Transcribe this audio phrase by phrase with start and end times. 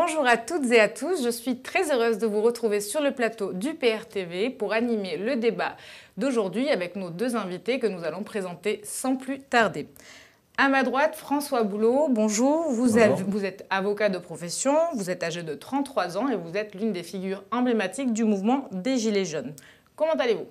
[0.00, 3.10] Bonjour à toutes et à tous, je suis très heureuse de vous retrouver sur le
[3.10, 5.76] plateau du PRTV pour animer le débat
[6.16, 9.88] d'aujourd'hui avec nos deux invités que nous allons présenter sans plus tarder.
[10.56, 12.70] À ma droite, François Boulot, bonjour.
[12.70, 16.56] Vous, Êtes, vous, êtes, avocat de profession, vous êtes âgé de 33 ans et vous
[16.56, 19.52] êtes l'une des figures emblématiques du mouvement des Gilets jaunes.
[19.96, 20.46] Comment allez-vous?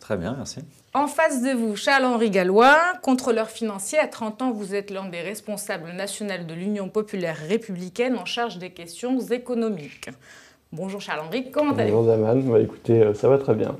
[0.00, 0.58] Très bien, merci.
[0.94, 3.98] En face de vous, Charles-Henri Gallois, contrôleur financier.
[3.98, 8.58] À 30 ans, vous êtes l'un des responsables nationaux de l'Union populaire républicaine en charge
[8.58, 10.10] des questions économiques.
[10.70, 11.96] Bonjour Charles-Henri, comment allez-vous?
[11.96, 13.74] Bonjour Daman, bah, écoutez, euh, ça va très bien.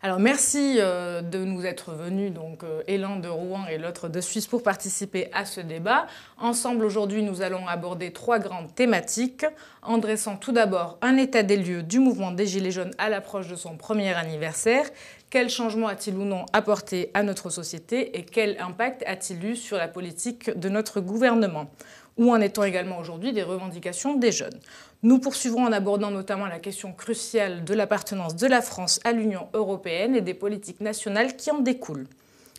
[0.00, 4.46] Alors merci euh, de nous être venus, donc euh, de Rouen et l'autre de Suisse,
[4.46, 6.06] pour participer à ce débat.
[6.38, 9.44] Ensemble, aujourd'hui, nous allons aborder trois grandes thématiques,
[9.82, 13.48] en dressant tout d'abord un état des lieux du mouvement des Gilets jaunes à l'approche
[13.48, 14.84] de son premier anniversaire.
[15.30, 19.78] Quel changement a-t-il ou non apporté à notre société et quel impact a-t-il eu sur
[19.78, 21.70] la politique de notre gouvernement?
[22.16, 24.58] Où en est-on également aujourd'hui des revendications des jeunes?
[25.02, 29.48] Nous poursuivrons en abordant notamment la question cruciale de l'appartenance de la France à l'Union
[29.54, 32.08] européenne et des politiques nationales qui en découlent.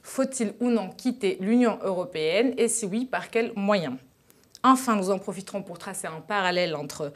[0.04, 3.98] Faut-il ou non quitter l'Union européenne et si oui, par quels moyens?
[4.64, 7.12] Enfin, nous en profiterons pour tracer un parallèle entre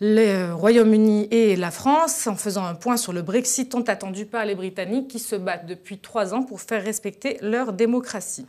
[0.00, 4.46] le Royaume-Uni et la France en faisant un point sur le Brexit tant attendu par
[4.46, 8.46] les Britanniques qui se battent depuis trois ans pour faire respecter leur démocratie.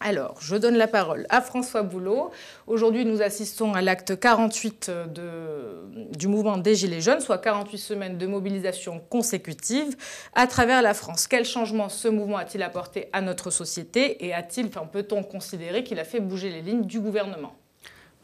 [0.00, 2.30] Alors, je donne la parole à François Boulot.
[2.68, 5.26] Aujourd'hui, nous assistons à l'acte 48 de,
[6.16, 9.96] du mouvement des Gilets jaunes, soit 48 semaines de mobilisation consécutive
[10.34, 11.26] à travers la France.
[11.26, 16.04] Quel changement ce mouvement a-t-il apporté à notre société et a-t-il, peut-on considérer qu'il a
[16.04, 17.56] fait bouger les lignes du gouvernement?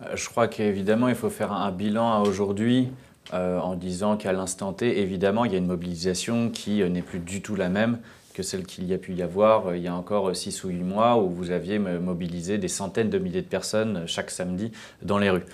[0.02, 2.92] Euh, Je crois qu'évidemment, il faut faire un bilan aujourd'hui
[3.33, 7.02] euh, en disant qu'à l'instant T, évidemment, il y a une mobilisation qui euh, n'est
[7.02, 7.98] plus du tout la même
[8.34, 10.68] que celle qu'il y a pu y avoir euh, il y a encore 6 ou
[10.68, 14.72] 8 mois où vous aviez mobilisé des centaines de milliers de personnes euh, chaque samedi
[15.02, 15.45] dans les rues.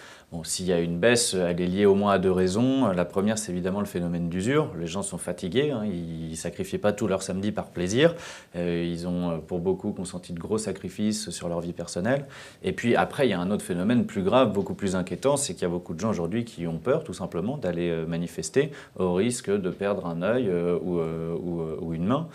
[0.44, 2.86] S'il y a une baisse, elle est liée au moins à deux raisons.
[2.92, 4.70] La première, c'est évidemment le phénomène d'usure.
[4.78, 5.82] Les gens sont fatigués, hein.
[5.84, 8.14] ils ne sacrifient pas tout leur samedi par plaisir.
[8.54, 12.26] Euh, ils ont, pour beaucoup, consenti de gros sacrifices sur leur vie personnelle.
[12.62, 15.54] Et puis après, il y a un autre phénomène plus grave, beaucoup plus inquiétant, c'est
[15.54, 19.14] qu'il y a beaucoup de gens aujourd'hui qui ont peur, tout simplement, d'aller manifester au
[19.14, 20.48] risque de perdre un œil
[20.80, 22.28] ou, une main.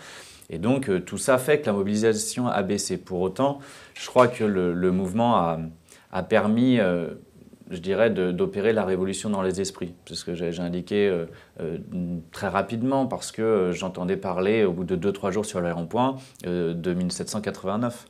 [0.50, 2.96] Et donc euh, tout ça fait que la mobilisation a baissé.
[2.96, 3.58] Pour autant,
[3.94, 5.36] je crois que le, mouvement
[6.12, 7.14] a, permis, euh,
[7.70, 9.94] je dirais, d'opérer la révolution dans les esprits.
[10.06, 11.08] C'est ce que j'ai indiqué
[11.60, 11.78] euh,
[12.32, 16.94] très rapidement parce que j'entendais parler au bout de 2-3 jours sur les ronds-points de
[16.94, 18.06] 1789.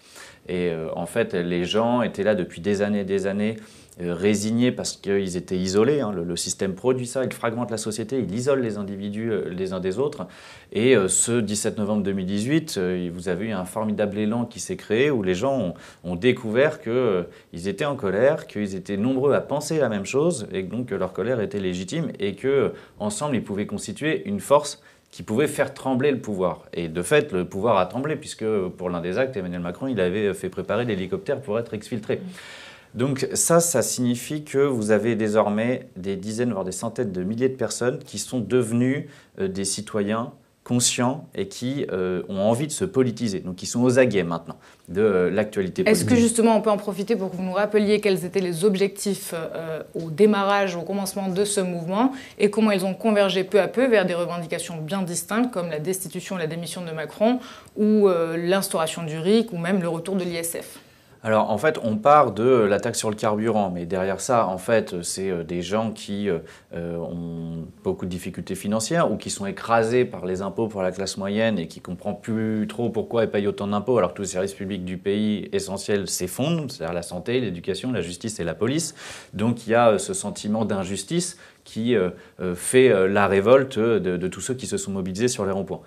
[0.48, 4.72] Et en fait, les gens étaient là depuis des années et des années euh, résignés
[4.72, 6.00] parce qu'ils étaient isolés.
[6.00, 6.12] Hein.
[6.12, 9.80] Le, système produit ça, il fragmente la société, il isole les individus euh, les uns
[9.80, 10.26] des autres.
[10.72, 12.78] Et euh, ce 17 novembre 2018,
[13.12, 15.74] vous avez eu un formidable élan qui s'est créé où les gens
[16.04, 20.62] ont, découvert qu'ils étaient en colère, qu'ils étaient nombreux à penser la même chose et
[20.62, 25.46] donc que leur colère était légitime et qu'ensemble ils pouvaient constituer une force qui pouvait
[25.46, 26.64] faire trembler le pouvoir.
[26.74, 28.44] Et de fait, le pouvoir a tremblé, puisque
[28.76, 32.20] pour l'un des actes, Emmanuel Macron, il avait fait préparer l'hélicoptère pour être exfiltré.
[32.96, 37.50] Donc ça, ça signifie que vous avez désormais des dizaines, voire des centaines de milliers
[37.50, 39.08] de personnes qui sont devenues
[39.38, 40.32] euh, des citoyens
[40.64, 44.56] conscients et qui euh, ont envie de se politiser, donc qui sont aux aguets maintenant
[44.88, 46.02] de euh, l'actualité politique.
[46.02, 48.64] Est-ce que justement on peut en profiter pour que vous nous rappeliez quels étaient les
[48.64, 49.34] objectifs
[49.94, 53.86] au démarrage, au commencement de ce mouvement et comment ils ont convergé peu à peu
[53.86, 57.40] vers des revendications bien distinctes comme la destitution et la démission de Macron
[57.76, 60.80] ou l'instauration du RIC ou même le retour de l'ISF?
[61.22, 64.58] Alors en fait, on part de la taxe sur le carburant, mais derrière ça, en
[64.58, 66.38] fait, c'est euh, des gens qui euh,
[66.74, 70.92] euh, ont beaucoup de difficultés financières ou qui sont écrasés par les impôts pour la
[70.92, 74.16] classe moyenne et qui ne comprennent plus trop pourquoi ils payent autant d'impôts alors que
[74.16, 78.44] tous les services publics du pays essentiels s'effondrent, c'est-à-dire la santé, l'éducation, la justice et
[78.44, 78.94] la police.
[79.34, 81.96] Donc il y a ce sentiment d'injustice qui
[82.54, 85.80] fait la révolte de tous ceux qui se sont mobilisés sur les ronds-points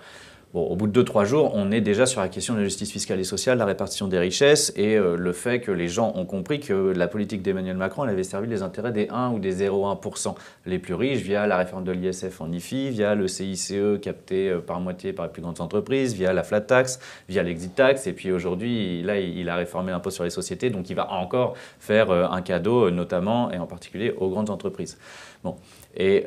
[0.52, 3.20] au bout de 2-3 jours, on est déjà sur la question de la justice fiscale
[3.20, 6.58] et sociale, la répartition des richesses et euh, le fait que les gens ont compris
[6.58, 10.34] que la politique d'Emmanuel Macron avait servi les intérêts des 1 ou des 0,1%
[10.66, 14.58] les plus riches via la réforme de l'ISF en IFI, via le CICE capté euh,
[14.58, 16.98] par moitié par les plus grandes entreprises, via la flat tax,
[17.28, 18.08] via l'exit tax.
[18.08, 21.54] Et puis aujourd'hui, là, il a réformé l'impôt sur les sociétés, donc il va encore
[21.78, 24.98] faire euh, un cadeau, notamment et en particulier aux grandes entreprises.
[25.44, 25.54] Bon.
[25.96, 26.24] Et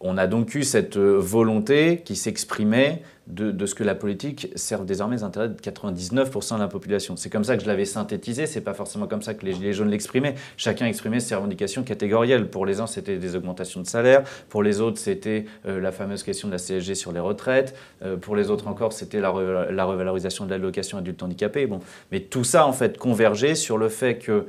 [0.00, 4.84] on a donc eu cette euh, volonté qui s'exprimait de, ce que la politique serve
[4.84, 7.16] désormais les intérêts de 99% de la population.
[7.16, 9.72] C'est comme ça que je l'avais synthétisé, c'est pas forcément comme ça que les Gilets
[9.72, 10.36] jaunes l'exprimaient.
[10.56, 12.48] Chacun exprimait ses revendications catégorielles.
[12.48, 16.22] Pour les uns, c'était des augmentations de salaire, pour les autres, c'était euh, la fameuse
[16.22, 20.44] question de la CSG sur les retraites, euh, pour les autres encore, c'était la, revalorisation
[20.44, 21.66] de l'allocation adulte handicapé.
[21.66, 21.80] Bon.
[22.12, 24.46] Mais tout ça, en fait, convergeait sur le fait que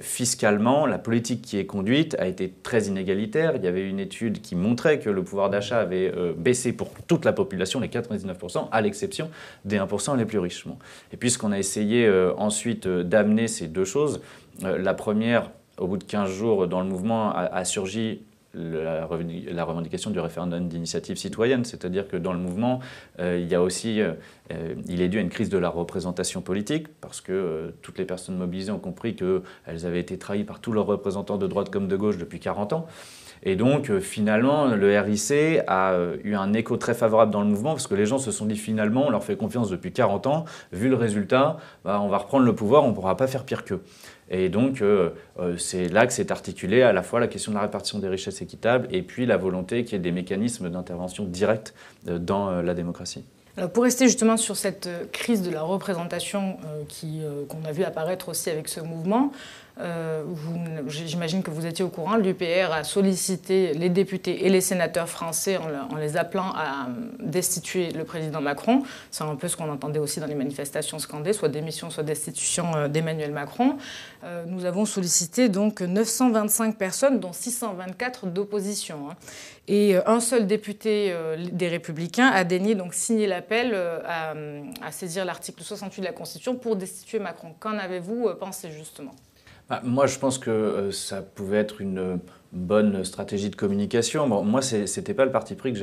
[0.00, 3.56] fiscalement, la politique qui est conduite a été très inégalitaire.
[3.56, 7.24] Il y avait une étude qui montrait que le pouvoir d'achat avait baissé pour toute
[7.24, 9.30] la population, les 99%, à l'exception
[9.64, 10.66] des 1% les plus riches.
[11.12, 14.20] Et puisqu'on a essayé ensuite d'amener ces deux choses,
[14.62, 18.22] la première, au bout de 15 jours dans le mouvement, a surgi
[18.58, 22.80] la, revendication du référendum d'initiative citoyenne, c'est-à-dire que dans le mouvement,
[23.20, 24.12] euh, il y a aussi, euh,
[24.52, 28.04] euh, il est dû à une crise de la représentation politique, parce que toutes les
[28.04, 31.88] personnes mobilisées ont compris qu'elles avaient été trahies par tous leurs représentants de droite comme
[31.88, 32.86] de gauche depuis 40 ans.
[33.44, 37.86] Et donc, finalement, le RIC a eu un écho très favorable dans le mouvement, parce
[37.86, 40.88] que les gens se sont dit finalement, on leur fait confiance depuis 40 ans, vu
[40.88, 43.80] le résultat, bah, on va reprendre le pouvoir, on ne pourra pas faire pire qu'eux.
[44.30, 47.56] Et donc, euh, euh, c'est là que s'est articulé à la fois la question de
[47.56, 51.24] la répartition des richesses équitables et puis la volonté qu'il y ait des mécanismes d'intervention
[51.24, 51.74] directe
[52.08, 53.24] euh, dans la démocratie.
[53.56, 56.58] Alors pour rester justement sur cette crise de la représentation
[57.48, 59.32] qu'on a vu apparaître aussi avec ce mouvement,
[59.80, 60.24] euh,
[60.88, 65.56] j'imagine que vous étiez au courant, l'UPR a sollicité les députés et les sénateurs français
[65.56, 66.88] en, les appelant à
[67.20, 68.82] destituer le président Macron.
[69.10, 72.74] C'est un peu ce qu'on entendait aussi dans les manifestations scandées, soit démission, soit destitution
[72.74, 73.76] euh, d'Emmanuel Macron.
[74.24, 79.10] Euh, nous avons sollicité donc 925 personnes, dont 624 d'opposition.
[79.10, 79.14] Hein.
[79.68, 81.14] Et un seul député
[81.52, 86.74] des Républicains a daigné donc signer l'appel à saisir l'article 68 de la Constitution pour
[86.74, 87.54] destituer Macron.
[87.60, 89.12] Qu'en avez-vous pensé justement?
[89.68, 92.20] Bah, moi, je pense que euh, ça pouvait être une
[92.52, 94.26] bonne stratégie de communication.
[94.26, 95.78] Bon, moi, ce n'était pas le parti pris que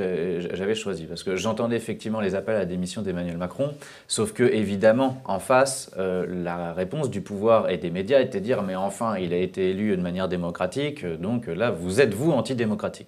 [0.54, 3.74] j'avais choisi, parce que j'entendais effectivement les appels à démission d'Emmanuel Macron,
[4.08, 8.46] sauf que, évidemment, en face, euh, la réponse du pouvoir et des médias était de
[8.46, 12.32] dire Mais enfin, il a été élu de manière démocratique, donc là, vous êtes, vous,
[12.32, 13.08] antidémocratique.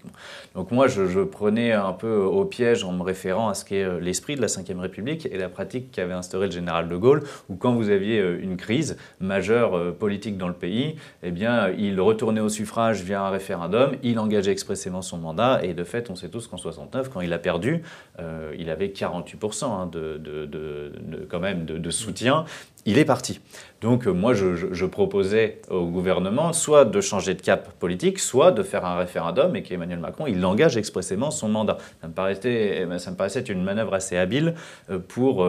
[0.53, 3.99] Donc moi, je, prenais un peu au piège en me référant à ce qu'est euh,
[3.99, 7.55] l'esprit de la Ve République et la pratique qu'avait instauré le général de Gaulle, où
[7.55, 12.41] quand vous aviez euh, une crise majeure politique dans le pays, eh bien, il retournait
[12.41, 16.15] au suffrage via un référendum référendum, il engageait expressément son mandat, et de fait, on
[16.15, 17.81] sait tous qu'en 69, quand il a perdu,
[18.19, 20.91] euh, il avait 48% hein, de,
[21.29, 22.43] quand même de, soutien,
[22.85, 23.39] il est parti.
[23.79, 28.63] Donc euh, moi, je, proposais au gouvernement soit de changer de cap politique, soit de
[28.63, 31.77] faire un référendum et qu'Emmanuel Macron, il engage expressément son mandat.
[32.01, 34.55] Ça me paraissait, eh ça me paraissait une manœuvre assez habile
[34.89, 35.47] euh, pour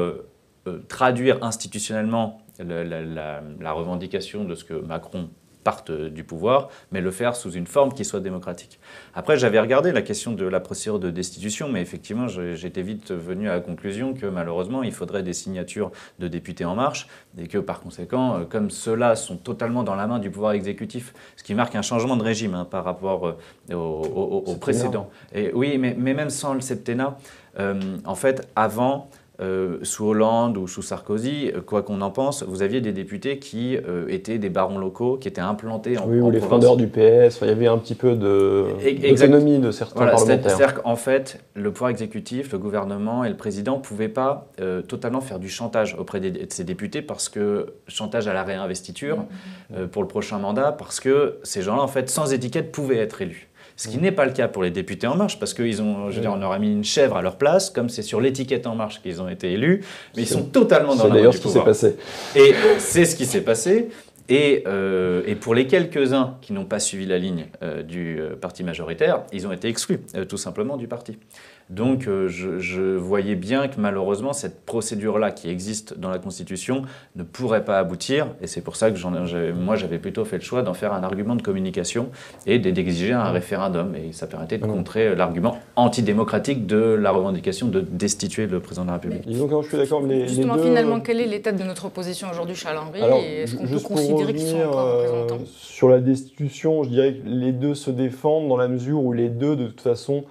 [0.89, 5.31] traduire institutionnellement la, revendication de ce que Macron
[5.65, 8.79] partent du pouvoir, mais le faire sous une forme qui soit démocratique.
[9.15, 13.49] Après, j'avais regardé la question de la procédure de destitution, mais effectivement, j'étais vite venu
[13.49, 17.59] à la conclusion que malheureusement, il faudrait des signatures de députés en marche, et que
[17.59, 21.55] par conséquent, euh, comme ceux-là sont totalement dans la main du pouvoir exécutif, ce qui
[21.55, 23.37] marque un changement de régime hein, par rapport
[23.71, 25.11] euh, au, précédent.
[25.35, 27.17] Et oui, mais, mais, même sans le septennat,
[27.59, 29.09] euh, en fait, avant,
[29.41, 33.39] euh, sous Hollande ou sous Sarkozy, euh, quoi qu'on en pense, vous aviez des députés
[33.39, 36.89] qui euh, étaient des barons locaux, qui étaient implantés en Oui, ou les fondeurs du
[36.89, 40.41] PS, il y avait un petit peu d'autonomie de, certains parlementaires.
[40.43, 44.51] C'est-à-dire qu'en fait, le pouvoir exécutif, le gouvernement et le président ne pouvaient pas
[44.89, 49.19] totalement faire du chantage auprès de ces députés, parce que chantage à la réinvestiture
[49.71, 49.87] mmh.
[49.93, 53.49] pour le prochain mandat, parce que ces gens-là, en fait, sans étiquette, pouvaient être élus.
[53.79, 56.17] Ce qui n'est pas le cas pour les députés En Marche, parce qu'ils ont, je
[56.17, 58.75] veux dire, on aurait mis une chèvre à leur place, comme c'est sur l'étiquette En
[58.75, 59.85] Marche qu'ils ont été élus,
[60.17, 61.97] mais ils sont totalement dans C'est d'ailleurs ce qui s'est passé.
[62.35, 63.89] Et c'est ce qui s'est passé.
[64.29, 68.37] Et, euh, et, pour les quelques-uns qui n'ont pas suivi la ligne euh, du euh,
[68.37, 71.17] parti majoritaire, ils ont été exclus, tout simplement, du parti.
[71.71, 76.83] Donc euh, je, voyais bien que malheureusement cette procédure-là qui existe dans la Constitution
[77.17, 78.29] ne pourrait pas aboutir.
[78.41, 81.37] Et c'est pour ça que moi j'avais plutôt fait le choix d'en faire un argument
[81.37, 82.11] de communication
[82.47, 83.95] et d'exiger un référendum.
[83.95, 88.89] Et ça permettait de contrer l'argument antidémocratique de la revendication de destituer le président de
[88.89, 89.23] la République.
[89.27, 93.57] je suis d'accord, mais Justement, finalement, quelle est l'état de notre opposition aujourd'hui, Charles-Henri Est-ce
[93.57, 95.45] qu'on peut considérer qu'ils sont encore euh, représentants?
[95.47, 99.29] Sur la destitution, je dirais que les deux se défendent dans la mesure où les
[99.29, 100.25] deux, de toute façon,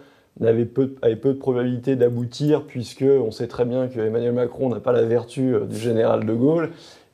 [0.45, 4.79] avait peu, avait de probabilité d'aboutir, puisque on sait très bien que Emmanuel Macron n'a
[4.79, 6.71] pas la vertu euh, du général de Gaulle.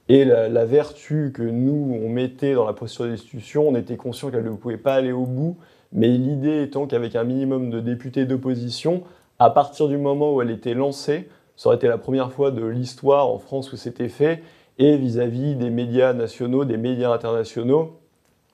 [0.10, 4.44] Et la, vertu que nous, on mettait dans la procédure d'institution, on était conscient qu'elle
[4.44, 5.56] ne pouvait pas aller au bout.
[5.94, 9.04] Mais l'idée étant qu'avec un minimum de députés d'opposition,
[9.40, 12.66] à partir du moment où elle était lancée, ça aurait été la première fois de
[12.66, 14.44] l'histoire en France où c'était fait,
[14.78, 18.00] et vis-à-vis -vis des médias nationaux, des médias internationaux,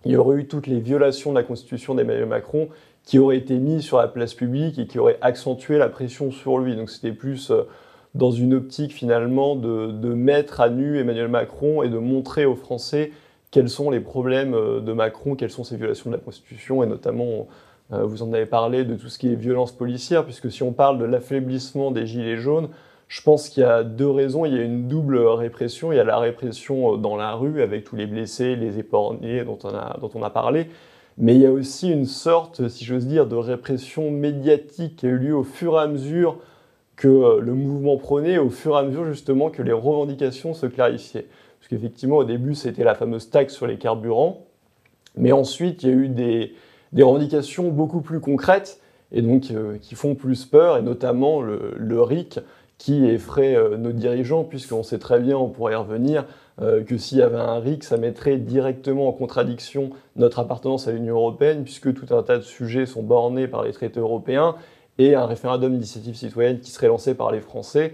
[0.06, 2.70] il y aurait eu toutes les violations de la Constitution d'Emmanuel Macron
[3.10, 6.60] qui aurait été mis sur la place publique et qui aurait accentué la pression sur
[6.60, 6.76] lui.
[6.76, 7.64] Donc c'était plus euh,
[8.14, 13.12] dans une optique finalement de, mettre à nu Emmanuel Macron et de montrer aux Français
[13.50, 16.86] quels sont les problèmes euh, de Macron, quelles sont ses violations de la Constitution, et
[16.86, 17.48] notamment,
[17.94, 20.72] euh, vous en avez parlé, de tout ce qui est violence policière, puisque si on
[20.72, 22.70] parle de l'affaiblissement des Gilets jaunes,
[23.08, 24.46] Je pense qu'il y a deux raisons.
[24.46, 25.92] Il y a une double répression.
[25.92, 29.58] Il y a la répression dans la rue avec tous les blessés, les épargnés dont
[29.64, 30.68] on a, dont on a parlé.
[31.20, 35.10] Mais il y a aussi une sorte, si j'ose dire, de répression médiatique qui a
[35.10, 36.38] eu lieu au fur et à mesure
[36.96, 41.28] que le mouvement prenait, au fur et à mesure justement que les revendications se clarifiaient.
[41.60, 44.46] Parce qu'effectivement, au début, c'était la fameuse taxe sur les carburants.
[45.18, 46.54] Mais ensuite, il y a eu des,
[46.94, 48.80] revendications beaucoup plus concrètes
[49.12, 52.40] et donc euh, qui font plus peur, et notamment le, le RIC
[52.78, 56.26] qui effraie euh, nos dirigeants, puisqu'on sait très bien, on pourrait y revenir,
[56.62, 60.92] euh, que s'il y avait un RIC, ça mettrait directement en contradiction notre appartenance à
[60.92, 64.56] l'Union européenne, puisque tout un tas de sujets sont bornés par les traités européens,
[64.98, 67.94] et un référendum d'initiative citoyenne qui serait lancé par les Français.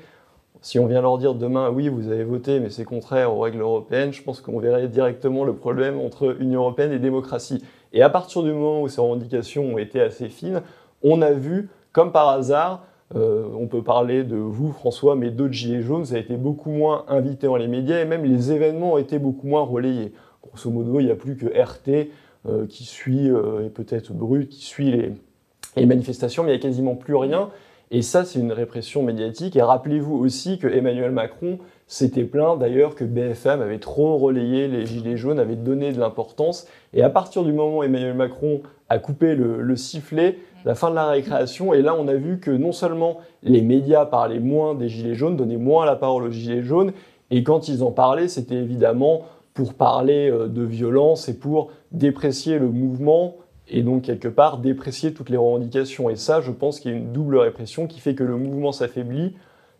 [0.61, 3.61] Si on vient leur dire demain, oui, vous avez voté, mais c'est contraire aux règles
[3.61, 7.63] européennes, je pense qu'on verrait directement le problème entre Union européenne et démocratie.
[7.93, 10.63] Et à partir du moment où ces revendications ont été assez fines,
[11.03, 15.53] on a vu, comme par hasard, euh, on peut parler de vous, François, mais d'autres
[15.53, 18.93] Gilets jaunes, ça a été beaucoup moins invité dans les médias et même les événements
[18.93, 20.11] ont été beaucoup moins relayés.
[20.41, 22.09] Grosso modo, il n'y a plus que RT
[22.47, 26.61] euh, qui suit, euh, et peut-être Brut, qui suit les, manifestations, mais il n'y a
[26.61, 27.49] quasiment plus rien.
[27.91, 29.55] Et ça, c'est une répression médiatique.
[29.55, 34.85] Et rappelez-vous aussi que Emmanuel Macron s'était plaint d'ailleurs que BFM avait trop relayé les
[34.85, 36.67] Gilets jaunes, avait donné de l'importance.
[36.93, 40.95] Et à partir du moment où Emmanuel Macron a coupé le, sifflet, la fin de
[40.95, 44.89] la récréation, et là on a vu que non seulement les médias parlaient moins des
[44.89, 46.91] Gilets jaunes, donnaient moins la parole aux Gilets jaunes,
[47.31, 52.59] et quand ils en parlaient, c'était évidemment pour parler euh, de violence et pour déprécier
[52.59, 56.09] le mouvement et donc quelque part déprécier toutes les revendications.
[56.09, 58.71] Et ça, je pense qu'il y a une double répression qui fait que le mouvement
[58.71, 59.35] s'affaiblit.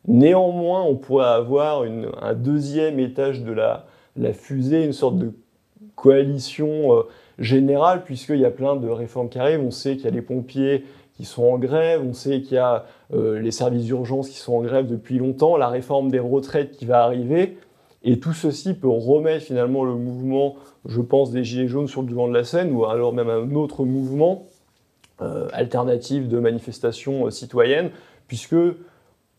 [0.08, 3.86] Néanmoins, on pourrait avoir un deuxième étage de la,
[4.34, 5.34] fusée, une sorte de
[5.96, 7.04] coalition euh,
[7.40, 9.62] générale, puisqu'il y a plein de réformes qui arrivent.
[9.62, 12.60] On sait qu'il y a les pompiers qui sont en grève, on sait qu'il y
[12.60, 16.72] a euh, les services d'urgence qui sont en grève depuis longtemps, la réforme des retraites
[16.72, 17.58] qui va arriver.
[18.04, 22.08] Et tout ceci peut remettre finalement le mouvement, je pense, des Gilets jaunes sur le
[22.08, 24.46] devant de la scène, ou alors même un autre mouvement
[25.22, 27.90] euh, alternatif de manifestation euh, citoyenne,
[28.28, 28.56] puisque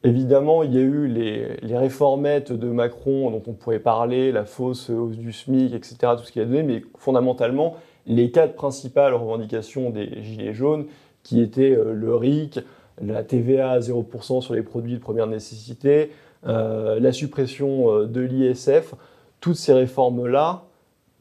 [0.06, 4.90] évidemment il y a eu les, réformettes de Macron dont on pourrait parler, la fausse
[4.90, 9.90] hausse du SMIC, etc., tout ce qu'il a donné, mais fondamentalement, les quatre principales revendications
[9.90, 10.86] des Gilets jaunes,
[11.22, 12.60] qui étaient euh, le RIC,
[13.02, 16.12] la TVA à 0% sur les produits de première nécessité,
[16.46, 18.94] euh, la suppression euh, de l'ISF,
[19.40, 20.62] toutes ces réformes-là,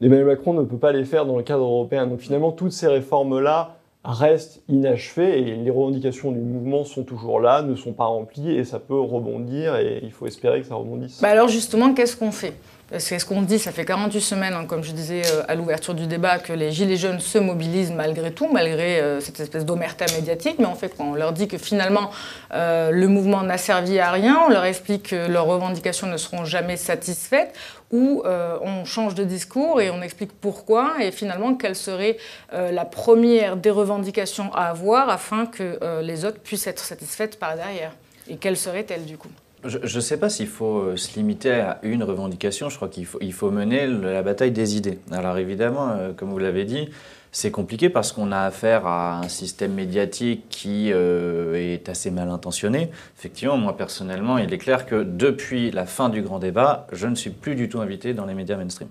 [0.00, 2.06] Emmanuel Macron ne peut pas les faire dans le cadre européen.
[2.06, 3.75] Donc finalement, toutes ces réformes-là
[4.06, 8.64] restent inachevées et les revendications du mouvement sont toujours là, ne sont pas remplies et
[8.64, 11.20] ça peut rebondir et il faut espérer que ça rebondisse.
[11.20, 12.54] Bah alors justement, qu'est-ce qu'on fait?
[12.98, 15.92] C'est ce qu'on dit, ça fait 48 semaines, hein, comme je disais euh, à l'ouverture
[15.92, 20.06] du débat, que les Gilets jaunes se mobilisent malgré tout, malgré euh, cette espèce d'omerta
[20.14, 20.56] médiatique.
[20.60, 22.10] Mais en fait, on leur dit que finalement
[22.52, 26.44] euh, le mouvement n'a servi à rien, on leur explique que leurs revendications ne seront
[26.44, 27.54] jamais satisfaites,
[27.92, 32.16] ou on change de discours et on explique pourquoi, et finalement quelle serait
[32.52, 37.92] la première des revendications à avoir afin que les autres puissent être satisfaites par derrière.
[38.28, 39.30] Et quelle serait-elle du coup?
[39.68, 42.68] Je ne sais pas s'il faut euh, se limiter à une revendication.
[42.68, 44.98] Je crois qu'il faut, mener la bataille des idées.
[45.10, 46.88] Alors évidemment, euh, comme vous l'avez dit,
[47.32, 52.30] c'est compliqué parce qu'on a affaire à un système médiatique qui euh, est assez mal
[52.30, 52.90] intentionné.
[53.18, 57.14] Effectivement, moi personnellement, il est clair que depuis la fin du grand débat, je ne
[57.14, 58.88] suis plus du tout invité dans les médias mainstream.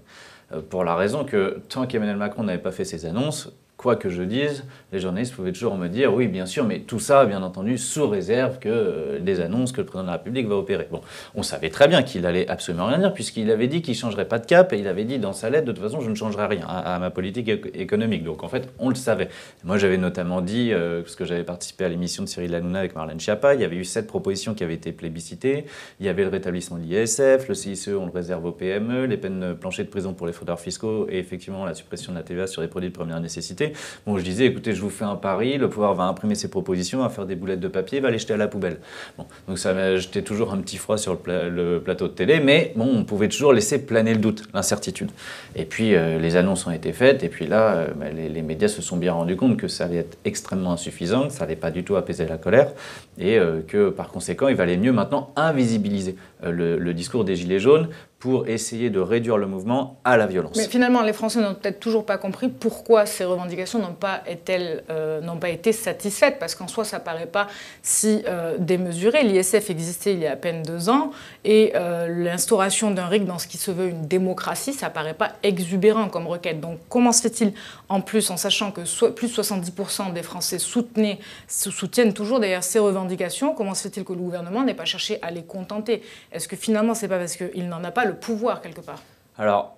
[0.70, 4.24] pour la raison que tant qu'Emmanuel Macron n'avait pas fait ses annonces, quoi que je
[4.24, 4.64] dise,
[4.94, 8.08] les journalistes pouvaient toujours me dire oui, bien sûr, mais tout ça, bien entendu, sous
[8.08, 10.88] réserve que euh, des annonces que le président de la République va opérer.
[10.92, 11.02] Bon,
[11.36, 14.28] on savait très bien qu'il allait absolument rien dire, puisqu'il avait dit qu'il ne changerait
[14.28, 16.16] pas de cap et il avait dit dans sa lettre de toute façon, je ne
[16.16, 18.24] changerai rien à, ma politique économique.
[18.24, 19.30] Donc en fait, on le savait.
[19.64, 22.96] Moi, j'avais notamment dit, euh, parce que j'avais participé à l'émission de Cyril Hanouna avec
[22.96, 25.66] Marlène Schiappa, il y avait eu sept propositions qui avaient été plébiscitées.
[26.00, 29.18] Il y avait le rétablissement de l'ISF, le CICE, on le réserve aux PME, les
[29.18, 32.48] peines planchées de prison pour les fraudeurs fiscaux et effectivement la suppression de la TVA
[32.48, 33.65] sur les produits de première nécessité.
[34.06, 37.00] Bon, je disais, écoutez, je vous fais un pari, le pouvoir va imprimer ses propositions,
[37.00, 38.78] va faire des boulettes de papier, va les jeter à la poubelle.
[39.18, 42.90] Bon, donc ça jeté toujours un petit froid sur le, plateau de télé, mais bon,
[42.94, 45.12] on pouvait toujours laisser planer le doute, l'incertitude.
[45.56, 48.68] Et puis euh, les annonces ont été faites, et puis là, euh, bah, les, médias
[48.68, 51.72] se sont bien rendus compte que ça allait être extrêmement insuffisant, que ça n'allait pas
[51.72, 52.72] du tout apaiser la colère,
[53.18, 57.90] et euh, que par conséquent, il valait mieux maintenant invisibiliser le discours des Gilets jaunes
[58.26, 60.58] pour essayer de réduire le mouvement à la violence.
[60.58, 64.24] Mais finalement, les Français n'ont peut-être toujours pas compris pourquoi ces revendications n'ont pas,
[64.90, 67.46] euh, été satisfaites, parce qu'en soi, ça ne paraît pas
[67.84, 69.22] si euh, démesuré.
[69.22, 71.12] L'ISF existait il y a à peine deux ans,
[71.44, 75.14] et euh, l'instauration d'un RIC dans ce qui se veut une démocratie, ça ne paraît
[75.14, 76.60] pas exubérant comme requête.
[76.60, 77.54] Donc comment se fait-il,
[77.90, 83.54] en plus, en sachant que plus de 70% des Français soutiennent toujours d'ailleurs ces revendications,
[83.54, 86.02] comment se fait-il que le gouvernement n'ait pas cherché à les contenter?
[86.32, 89.02] Est-ce que finalement, ce n'est pas parce qu'il n'en a pas le pouvoir quelque part
[89.38, 89.76] Alors,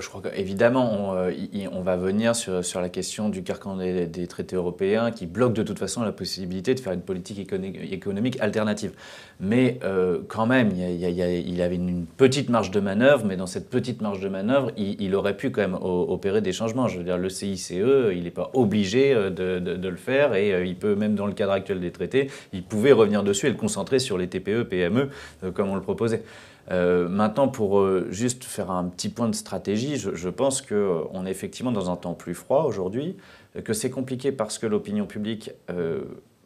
[0.00, 1.32] je crois qu'évidemment, on, euh,
[1.70, 5.78] on, va venir sur, la question du carcan des, traités européens qui bloque de toute
[5.78, 8.92] façon la possibilité de faire une politique économique alternative.
[9.40, 13.68] Mais euh, quand même, il, y avait une petite marge de manœuvre, mais dans cette
[13.68, 16.88] petite marge de manœuvre, il, aurait pu quand même opérer des changements.
[16.88, 20.64] Je veux dire, le CICE, il n'est pas obligé euh, de, de, le faire et
[20.64, 23.56] il peut, même dans le cadre actuel des traités, il pouvait revenir dessus et le
[23.56, 25.10] concentrer sur les TPE, PME,
[25.52, 26.22] comme on le proposait.
[26.70, 31.26] Euh, maintenant, pour euh, juste faire un petit point de stratégie, je, pense qu'on euh,
[31.26, 33.16] est effectivement dans un temps plus froid aujourd'hui,
[33.64, 35.50] que c'est compliqué parce que l'opinion publique,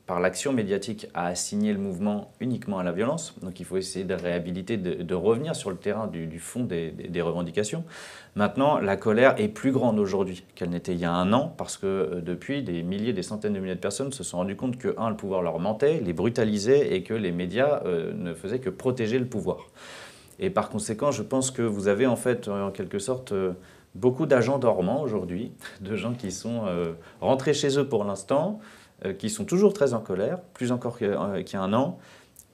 [0.06, 3.36] par l'action médiatique, a assigné le mouvement uniquement à la violence.
[3.42, 7.22] Donc il faut essayer de réhabiliter, de, revenir sur le terrain du, fond des, des,
[7.22, 7.84] revendications.
[8.34, 11.76] Maintenant, la colère est plus grande aujourd'hui qu'elle n'était il y a un an parce
[11.76, 14.96] que depuis, des milliers, des centaines de milliers de personnes se sont rendues compte que,
[14.98, 19.20] un, le pouvoir leur mentait, les brutalisait et que les médias ne faisaient que protéger
[19.20, 19.68] le pouvoir.
[20.38, 23.52] Et par conséquent, je pense que vous avez en fait, en quelque sorte, euh,
[23.94, 28.60] beaucoup d'agents dormants aujourd'hui, de gens qui sont euh, rentrés chez eux pour l'instant,
[29.04, 31.98] euh, qui sont toujours très en colère, plus encore qu'il y a un an.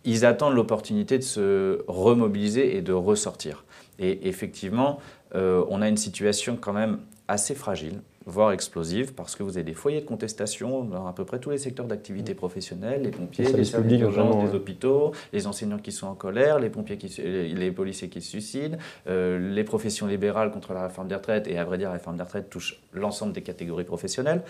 [0.05, 3.65] Ils attendent l'opportunité de se remobiliser et de ressortir.
[4.01, 4.99] Et effectivement,
[5.33, 6.99] on a une situation quand même
[7.29, 11.25] assez fragile voire explosive, parce que vous avez des foyers de contestation dans à peu
[11.25, 15.79] près tous les secteurs d'activité professionnelle, les pompiers, les services d'urgence des hôpitaux, les enseignants
[15.79, 18.77] qui sont en colère, les pompiers qui, les policiers qui se suicident,
[19.09, 22.17] euh, les professions libérales contre la réforme des retraites, et à vrai dire, la réforme
[22.17, 24.43] des retraites touche l'ensemble des catégories professionnelles.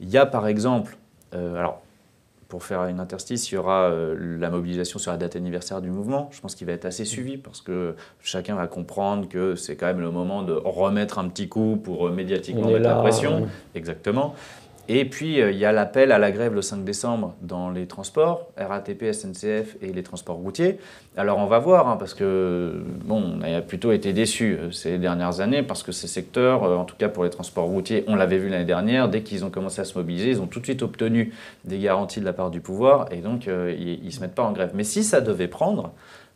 [0.00, 0.96] Il y a par exemple,
[1.34, 1.83] euh, alors
[2.48, 5.90] pour faire une interstice, il y aura euh, la mobilisation sur la date anniversaire du
[5.90, 6.28] mouvement.
[6.32, 9.86] Je pense qu'il va être assez suivi parce que chacun va comprendre que c'est quand
[9.86, 13.46] même le moment de remettre un petit coup pour euh, médiatiquement mettre la pression.
[13.74, 14.34] Exactement.
[14.88, 17.86] Et puis, euh, il y a l'appel à la grève le 5 décembre dans les
[17.86, 20.78] transports, RATP, SNCF et les transports routiers.
[21.16, 24.98] Alors, on va voir, hein, parce que, bon, on a plutôt été déçus euh, ces
[24.98, 28.14] dernières années, parce que ces secteurs, euh, en tout cas pour les transports routiers, on
[28.14, 30.66] l'avait vu l'année dernière, dès qu'ils ont commencé à se mobiliser, ils ont tout de
[30.66, 31.32] suite obtenu
[31.64, 34.52] des garanties de la part du pouvoir, et donc, ils ne se mettent pas en
[34.52, 34.72] grève.
[34.74, 35.94] Mais si ça devait prendre,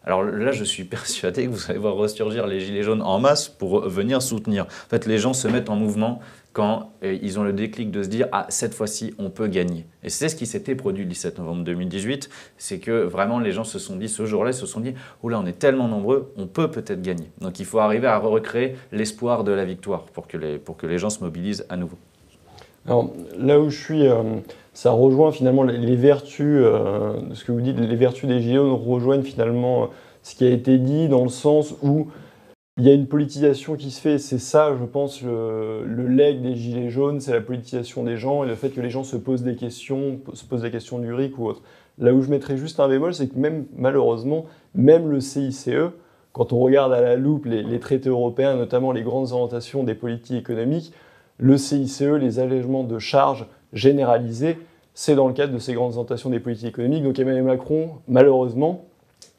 [0.09, 3.49] alors là, je suis persuadé que vous allez voir ressurgir les gilets jaunes en masse
[3.49, 4.65] pour venir soutenir.
[4.65, 6.21] En fait, les gens se mettent en mouvement
[6.55, 9.85] quand euh, ils ont le déclic de se dire ah cette fois-ci on peut gagner.
[10.03, 13.65] Et c'est ce qui s'était produit le 17 novembre 2018, c'est que vraiment les gens
[13.65, 16.47] se sont dit ce jour-là, se sont dit oh là on est tellement nombreux, on
[16.47, 17.31] peut peut-être gagner.
[17.43, 20.87] Donc il faut arriver à recréer l'espoir de la victoire pour que les pour que
[20.87, 21.99] les gens se mobilisent à nouveau.
[22.87, 24.23] Alors là où je suis, euh,
[24.79, 29.25] ça rejoint finalement les, vertus euh, ce que vous dites, les vertus des Gilets rejoignent
[29.25, 29.89] finalement
[30.23, 32.07] ce qui a été dit dans le sens où
[32.77, 36.43] il y a une politisation qui se fait, c'est ça, je pense, le, le leg
[36.43, 39.17] des gilets jaunes, c'est la politisation des gens et le fait que les gens se
[39.17, 41.63] posent des questions, se posent la question du RIC ou autre.
[41.99, 44.45] Là où je mettrais juste un bémol, c'est que même, malheureusement,
[44.77, 45.71] même le CICE,
[46.33, 50.39] quand on regarde à la loupe les, traités européens, notamment les grandes orientations des politiques
[50.39, 50.93] économiques,
[51.39, 54.59] le CICE, les allègements de charges généralisés,
[54.95, 57.05] c'est dans le cadre de ces grandes orientations des politiques économiques.
[57.05, 58.85] Donc Emmanuel Macron, malheureusement,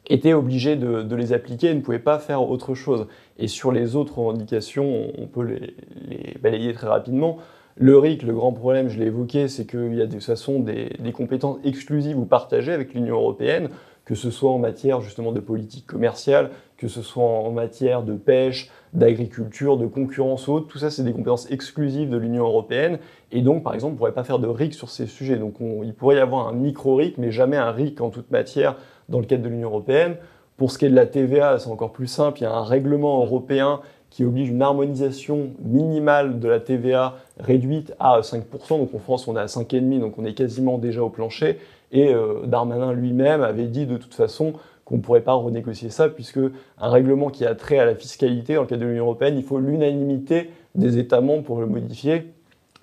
[0.08, 3.06] était obligé de, les appliquer et ne pouvait pas faire autre chose.
[3.38, 7.38] Et sur les autres revendications, on peut les, balayer très rapidement.
[7.76, 10.60] Le RIC, le grand problème, je l'ai évoqué, c'est qu'il y a de toute façon
[10.60, 13.68] des compétences exclusives ou partagées avec l'Union européenne,
[14.04, 18.14] que ce soit en matière justement de politique commerciale, que ce soit en matière de
[18.14, 22.98] pêche, d'agriculture, de concurrence ou autre, tout ça c'est des compétences exclusives de l'Union européenne
[23.30, 25.36] et donc par exemple on ne pourrait pas faire de RIC sur ces sujets.
[25.36, 28.76] Donc il pourrait y avoir un micro-RIC mais jamais un RIC en toute matière
[29.08, 30.16] dans le cadre de l'Union européenne.
[30.56, 32.40] Pour ce qui est de la TVA, c'est encore plus simple.
[32.40, 37.94] Il y a un règlement européen qui oblige une harmonisation minimale de la TVA réduite
[37.98, 38.42] à 5%.
[38.78, 41.58] Donc en France, on est à 5,5%, donc on est quasiment déjà au plancher.
[41.92, 44.52] Et euh, Darmanin lui-même avait dit de toute façon
[44.90, 46.40] qu'on ne pourrait pas renégocier ça, puisque
[46.78, 49.44] un règlement qui a trait à la fiscalité dans le cadre de l'Union européenne, il
[49.44, 52.32] faut l'unanimité des États membres pour le modifier.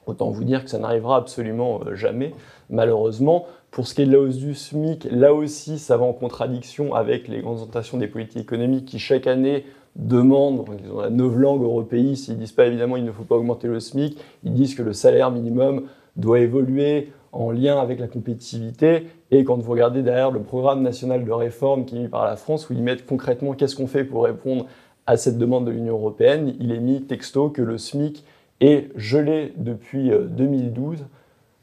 [0.05, 2.33] Autant vous dire que ça n'arrivera absolument euh, jamais,
[2.69, 3.45] malheureusement.
[3.71, 6.95] Pour ce qui est de la hausse du SMIC, là aussi, ça va en contradiction
[6.95, 9.65] avec les grandes orientations des politiques économiques qui, chaque année,
[9.97, 13.35] demandent, ils ont la langues européistes, ils ne disent pas évidemment il ne faut pas
[13.35, 18.07] augmenter le SMIC, ils disent que le salaire minimum doit évoluer en lien avec la
[18.07, 19.07] compétitivité.
[19.31, 22.35] Et quand vous regardez derrière le programme national de réforme qui est mis par la
[22.35, 24.65] France, où ils mettent concrètement qu'est-ce qu'on fait pour répondre
[25.05, 28.25] à cette demande de l'Union européenne, il est mis texto que le SMIC
[28.59, 31.05] est gelé depuis 2012.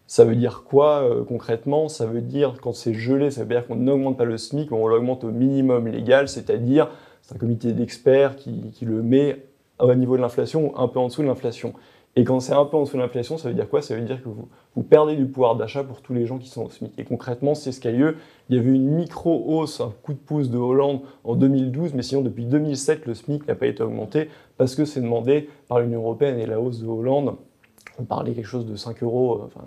[0.06, 1.88] Ça veut dire quoi concrètement?
[1.88, 4.86] Ça veut dire, quand c'est gelé, ça veut dire qu'on n'augmente pas le SMIC, on
[4.86, 6.88] l'augmente au minimum légal, c'est-à-dire
[7.22, 9.44] c'est un comité d'experts qui, qui, le met
[9.78, 11.72] au niveau de l'inflation ou un peu en dessous de l'inflation.
[12.16, 13.82] Et quand c'est un peu en dessous de l'inflation, ça veut dire quoi?
[13.82, 16.48] Ça veut dire que vous, vous, perdez du pouvoir d'achat pour tous les gens qui
[16.48, 16.92] sont au SMIC.
[16.96, 18.16] Et concrètement, c'est ce y a eu.
[18.48, 22.22] Il y avait une micro-hausse, un coup de pouce de Hollande en 2012, mais sinon
[22.22, 26.38] depuis 2007, le SMIC n'a pas été augmenté parce que c'est demandé par l'Union Européenne
[26.38, 27.34] et la hausse de Hollande,
[27.98, 29.62] on parlait quelque chose de 5 euros, enfin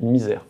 [0.00, 0.44] une misère.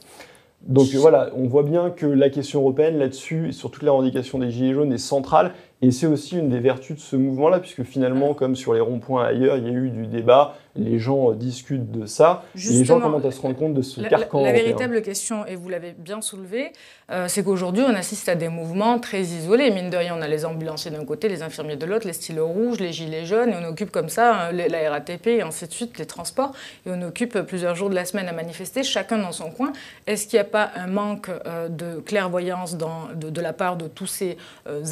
[0.63, 4.51] Donc voilà, on voit bien que la question européenne là-dessus, sur toute la revendication des
[4.51, 5.53] Gilets jaunes, est centrale.
[5.81, 9.25] Et c'est aussi une des vertus de ce mouvement-là, puisque finalement, comme sur les ronds-points
[9.25, 12.85] ailleurs, il y a eu du débat, les gens euh, discutent de ça, et les
[12.85, 14.43] gens commencent à se rendre compte de ce carcan.
[14.43, 16.73] La, la véritable question, et vous l'avez bien soulevé,
[17.11, 19.71] euh, c'est qu'aujourd'hui, on assiste à des mouvements très isolés.
[19.71, 22.47] Mine de rien, on a les ambulanciers d'un côté, les infirmiers de l'autre, les stylos
[22.47, 25.73] rouges, les gilets jaunes, et on occupe comme ça hein, la RATP et ainsi de
[25.73, 26.53] suite, les transports,
[26.87, 29.73] et on occupe plusieurs jours de la semaine à manifester, chacun dans son coin.
[30.07, 33.77] Est-ce qu'il n'y a pas un manque euh, de clairvoyance dans, de, de, la part
[33.77, 34.37] de tous ces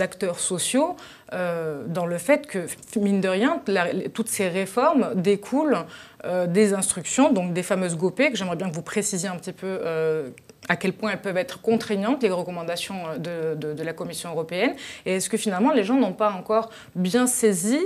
[0.00, 0.96] acteurs sociaux
[1.34, 3.60] euh, dans le fait que, mine de rien,
[4.14, 5.77] toutes ces réformes découlent
[6.24, 9.52] euh, des instructions, donc des fameuses GOPÉ, que j'aimerais bien que vous précisiez un petit
[9.52, 10.30] peu euh,
[10.68, 14.74] à quel point elles peuvent être contraignantes, les recommandations de, de, la Commission européenne,
[15.06, 17.78] et est-ce que finalement les gens n'ont pas encore bien saisi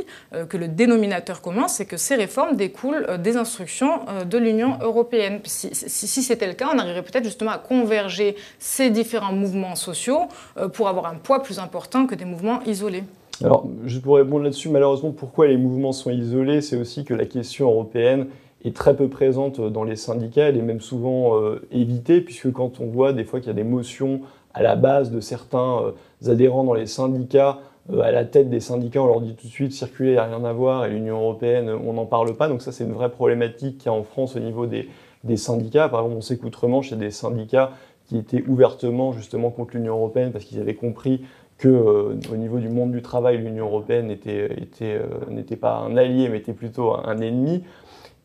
[0.48, 5.40] que le dénominateur commun, c'est que ces réformes découlent des instructions de l'Union européenne.
[5.44, 10.26] Si, si c'était le cas, on arriverait peut-être justement à converger ces différents mouvements sociaux
[10.72, 13.04] pour avoir un poids plus important que des mouvements isolés.
[13.40, 17.26] Alors, juste pour répondre là-dessus, malheureusement, pourquoi les mouvements sont isolés, c'est aussi que la
[17.26, 18.26] question européenne
[18.64, 22.80] est très peu présente dans les syndicats, elle est même souvent euh, évitée, puisque quand
[22.80, 24.20] on voit des fois qu'il y a des motions
[24.54, 27.58] à la base de certains euh, adhérents dans les syndicats,
[27.90, 30.18] euh, à la tête des syndicats, on leur dit tout de suite circuler, il n'y
[30.18, 32.46] a rien à voir, et l'Union européenne, on n'en parle pas.
[32.46, 34.88] Donc ça, c'est une vraie problématique qu'il y a en France au niveau des,
[35.24, 35.88] des syndicats.
[35.88, 37.72] Par exemple, on sait qu'outre-Manche, il y a des syndicats
[38.06, 41.22] qui étaient ouvertement justement contre l'Union européenne parce qu'ils avaient compris
[41.68, 44.48] euh, au niveau du monde du travail, l'Union européenne n'était
[44.82, 47.62] euh, pas un allié, mais était plutôt un ennemi.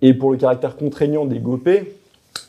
[0.02, 1.96] Et pour le caractère contraignant des GOPÉ,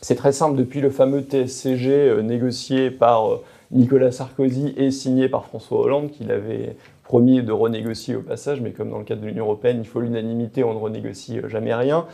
[0.01, 0.57] c'est très simple.
[0.57, 3.39] Depuis le fameux TSCG euh, négocié par
[3.71, 8.71] Nicolas Sarkozy et signé par François Hollande, qu'il avait promis de renégocier au passage, mais
[8.71, 12.05] comme dans le cadre de l'Union européenne, il faut l'unanimité, on ne renégocie jamais rien.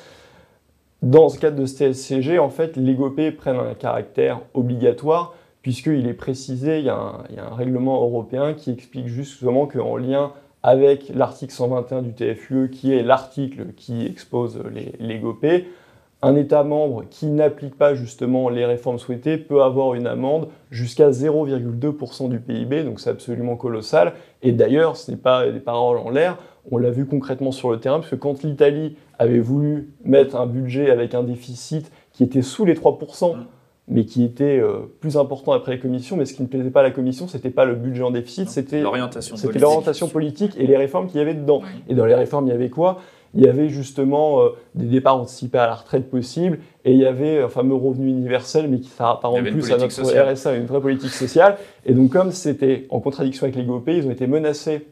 [1.02, 5.36] Dans ce cadre de ce TSCG, en fait, les GOPÉ prennent un caractère obligatoire
[5.66, 11.10] puisqu'il est précisé, il y, a un, règlement européen qui explique justement qu'en lien avec
[11.10, 14.62] l'article 121 du TFUE, qui est l'article qui expose
[15.00, 15.66] les, GOPÉ,
[16.22, 21.10] un État membre qui n'applique pas justement les réformes souhaitées peut avoir une amende jusqu'à
[21.10, 24.14] 0,2% du PIB, donc c'est absolument colossal.
[24.44, 26.38] Et d'ailleurs, ce n'est pas des paroles en l'air,
[26.70, 30.92] on l'a vu concrètement sur le terrain, parce quand l'Italie avait voulu mettre un budget
[30.92, 33.36] avec un déficit qui était sous les 3%,
[33.88, 36.18] mais qui était euh, plus important après les commissions.
[36.18, 38.50] Mais ce qui ne plaisait pas à la commission, c'était pas le budget en déficit,
[38.50, 39.62] c'était l'orientation politique.
[39.62, 41.62] l'orientation politique et les réformes qu'il y avait dedans.
[41.88, 43.00] Et dans les réformes, il y avait quoi?
[43.36, 47.06] Il y avait justement euh, des départs anticipés à la retraite possibles, et il y
[47.06, 50.34] avait un fameux revenu universel, mais qui s'apparente plus à notre sociale.
[50.34, 51.58] RSA, une vraie politique sociale.
[51.86, 54.88] Et donc, comme c'était en contradiction avec les GOP, ils ont été menacés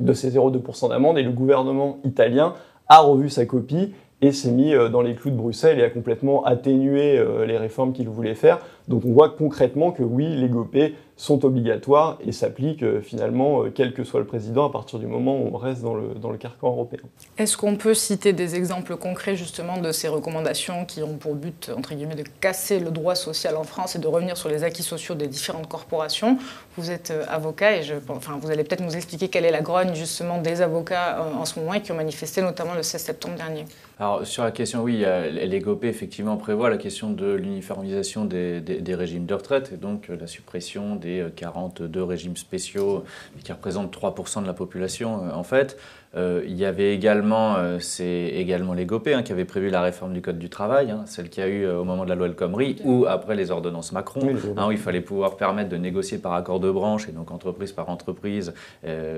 [0.00, 2.54] de ces 0,2% d'amende, et le gouvernement italien
[2.88, 5.90] a revu sa copie et s'est mis euh, dans les clous de Bruxelles et a
[5.90, 8.58] complètement atténué euh, les réformes qu'il voulait faire.
[8.88, 10.76] Donc on voit concrètement que oui, les GOP
[11.16, 15.36] sont obligatoires et s'appliquent euh, finalement quel que soit le président à partir du moment
[15.36, 17.00] où on reste dans le, dans le carcan européen.
[17.36, 21.70] Est-ce qu'on peut citer des exemples concrets justement de ces recommandations qui ont pour but,
[21.76, 24.82] entre guillemets, de casser le droit social en France et de revenir sur les acquis
[24.82, 26.38] sociaux des différentes corporations?
[26.76, 30.62] Vous êtes avocat et vous allez peut-être nous expliquer quelle est la grogne justement des
[30.62, 33.64] avocats en ce moment et qui ont manifesté notamment le 16 septembre dernier.
[34.00, 38.94] Alors sur la question, oui, les GOP effectivement prévoit la question de l'uniformisation des, des,
[38.94, 43.04] régimes de retraite et donc euh, la suppression des 42 euh, régimes spéciaux
[43.42, 45.76] qui représentent 3% de la population euh, en fait.
[46.16, 49.82] Euh, il y avait également, euh, c'est également les GOP hein, qui avaient prévu la
[49.82, 52.08] réforme du Code du travail, hein, celle qu'il y a eu euh, au moment de
[52.08, 54.20] la loi El Khomri ou après les ordonnances Macron,
[54.56, 57.72] hein, où il fallait pouvoir permettre de négocier par accord de branche et donc entreprise
[57.72, 58.54] par entreprise,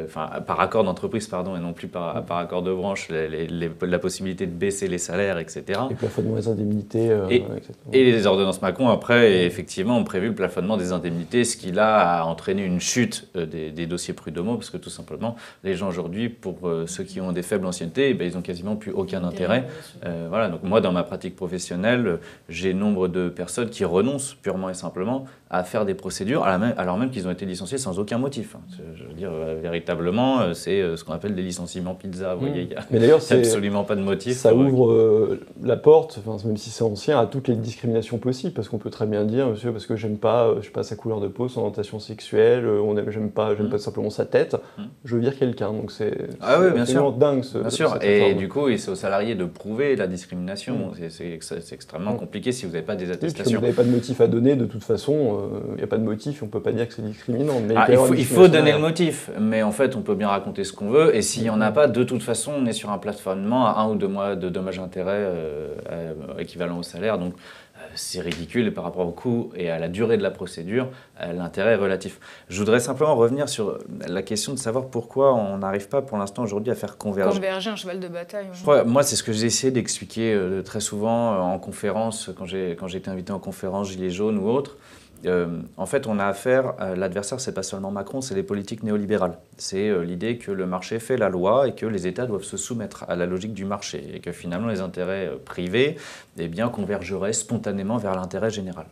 [0.05, 4.47] enfin par accord d'entreprise pardon et non plus par, par accord de branche, la possibilité
[4.47, 5.81] de baisser les salaires, etc.
[5.91, 7.17] Et plafonnement des indemnités.
[7.31, 7.45] Et,
[7.93, 12.21] et, les ordonnances Macron après effectivement ont prévu le plafonnement des indemnités, ce qui là
[12.21, 16.29] a entraîné une chute des, des dossiers prud'homaux parce que tout simplement les gens aujourd'hui
[16.29, 19.25] pour euh, ceux qui ont des faibles anciennetés, eh ben, ils n'ont quasiment plus aucun
[19.25, 19.67] intérêt.
[20.05, 24.71] Euh, voilà, donc moi, dans ma pratique professionnelle, j'ai nombre de personnes qui renoncent purement
[24.71, 28.55] et simplement à faire des procédures, alors même qu'ils ont été licenciés sans aucun motif.
[28.55, 28.61] Hein.
[28.95, 32.35] Je veux dire, véritablement, c'est ce qu'on appelle des licenciements pizza.
[32.35, 34.37] Vous voyez, il n'y a, Mais d'ailleurs, absolument pas de motif.
[34.37, 38.79] Ça ouvre la porte, même si c'est ancien, à toutes les discriminations possibles, parce qu'on
[38.79, 41.27] peut très bien dire, monsieur, parce que j'aime pas, je sais pas, sa couleur de
[41.27, 43.71] peau, son orientation sexuelle, on j'aime pas, j'aime mmh.
[43.71, 44.83] pas simplement sa tête, mmh.
[45.05, 45.73] je veux dire quelqu'un.
[45.73, 47.13] Donc c'est ah oui, bien sûr.
[47.13, 47.45] dingue.
[47.45, 47.99] Ce, bien sûr.
[48.03, 50.93] Et du coup, c'est aux salariés de prouver la discrimination.
[50.93, 51.11] Mmh.
[51.41, 53.45] C'est extrêmement compliqué si vous n'avez pas des attestations.
[53.45, 55.99] si vous n'avez pas de motif à donner, de toute façon, il n'y a pas
[55.99, 57.61] de motif, on ne peut pas dire que c'est discriminant.
[57.67, 60.29] Mais ah, il, faut, il faut donner le motif, mais en fait, on peut bien
[60.29, 61.15] raconter ce qu'on veut.
[61.15, 63.81] Et s'il n'y en a pas, de toute façon, on est sur un plateformement à
[63.81, 67.19] un ou deux mois de dommages-intérêts euh, euh, équivalent au salaire.
[67.19, 67.35] Donc,
[67.95, 70.89] c'est ridicule et par rapport au coût et à la durée de la procédure,
[71.21, 72.21] euh, l'intérêt est relatif.
[72.49, 76.43] Je voudrais simplement revenir sur la question de savoir pourquoi on n'arrive pas pour l'instant
[76.43, 77.37] aujourd'hui à faire converger.
[77.37, 78.47] Converger un cheval de bataille.
[78.87, 82.73] moi, c'est ce que j'ai essayé d'expliquer euh, très souvent euh, en conférence, quand j'ai
[82.73, 84.77] été invité en conférence Gilets jaunes ou autres.
[85.27, 88.83] Euh, en fait, on a affaire, à l'adversaire, c'est pas seulement Macron, c'est les politiques
[88.83, 89.39] néolibérales.
[89.59, 92.57] C'est euh, l'idée que le marché fait la loi et que les États doivent se
[92.57, 95.97] soumettre à la logique du marché et que finalement les intérêts euh, privés
[96.39, 98.87] eh bien, convergeraient spontanément vers l'intérêt général.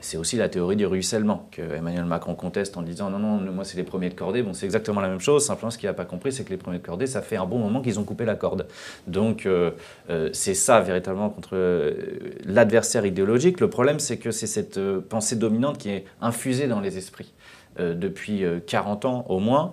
[0.00, 3.64] C'est aussi la théorie du ruissellement que Emmanuel Macron conteste en disant non, non, moi
[3.64, 4.42] c'est les premiers de cordée.
[4.42, 6.56] Bon, c'est exactement la même chose, simplement ce qu'il n'a pas compris, c'est que les
[6.56, 8.68] premiers de cordée, ça fait un bon moment qu'ils ont coupé la corde.
[9.06, 9.72] Donc euh,
[10.10, 11.94] euh, c'est ça véritablement contre euh,
[12.44, 13.58] l'adversaire idéologique.
[13.60, 17.32] Le problème, c'est que c'est cette pensée dominante qui est infusée dans les esprits
[17.78, 19.72] depuis 40 ans au moins.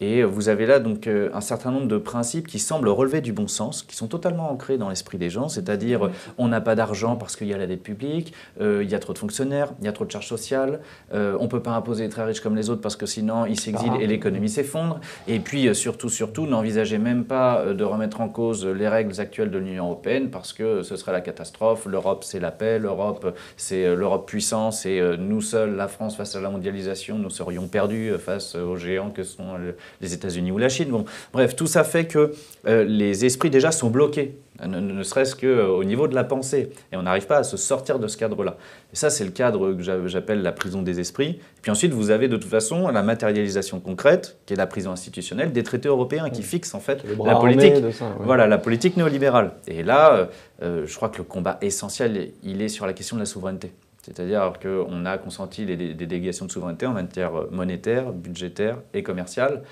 [0.00, 3.32] Et vous avez là donc euh, un certain nombre de principes qui semblent relever du
[3.32, 7.16] bon sens, qui sont totalement ancrés dans l'esprit des gens, c'est-à-dire on n'a pas d'argent
[7.16, 9.86] parce qu'il y a la dette publique, euh, il y a trop de fonctionnaires, il
[9.86, 10.80] y a trop de charges sociales,
[11.14, 13.46] euh, on ne peut pas imposer les très riches comme les autres parce que sinon
[13.46, 15.00] ils s'exilent et l'économie s'effondre.
[15.28, 19.58] Et puis surtout, surtout, n'envisagez même pas de remettre en cause les règles actuelles de
[19.58, 21.86] l'Union européenne parce que ce serait la catastrophe.
[21.86, 26.40] L'Europe, c'est la paix, l'Europe, c'est l'Europe puissance et nous seuls, la France, face à
[26.40, 29.56] la mondialisation, nous serions perdus face aux géants que sont
[30.00, 30.90] les États-Unis ou la Chine.
[30.90, 32.32] Bon, bref, tout ça fait que
[32.66, 36.70] euh, les esprits déjà sont bloqués, ne, serait-ce qu'au euh, niveau de la pensée.
[36.92, 38.56] Et on n'arrive pas à se sortir de ce cadre-là.
[38.92, 41.30] Et ça, c'est le cadre que j'appelle la prison des esprits.
[41.30, 44.92] Et puis ensuite, vous avez de toute façon la matérialisation concrète, qui est la prison
[44.92, 47.74] institutionnelle, des traités européens qui fixent en fait la politique,
[48.20, 49.52] voilà, la politique néolibérale.
[49.66, 50.28] Et là,
[50.62, 53.72] euh, je crois que le combat essentiel, il est sur la question de la souveraineté.
[54.06, 59.62] C'est-à-dire qu'on a consenti des, délégations de souveraineté en matière monétaire, budgétaire et commerciale.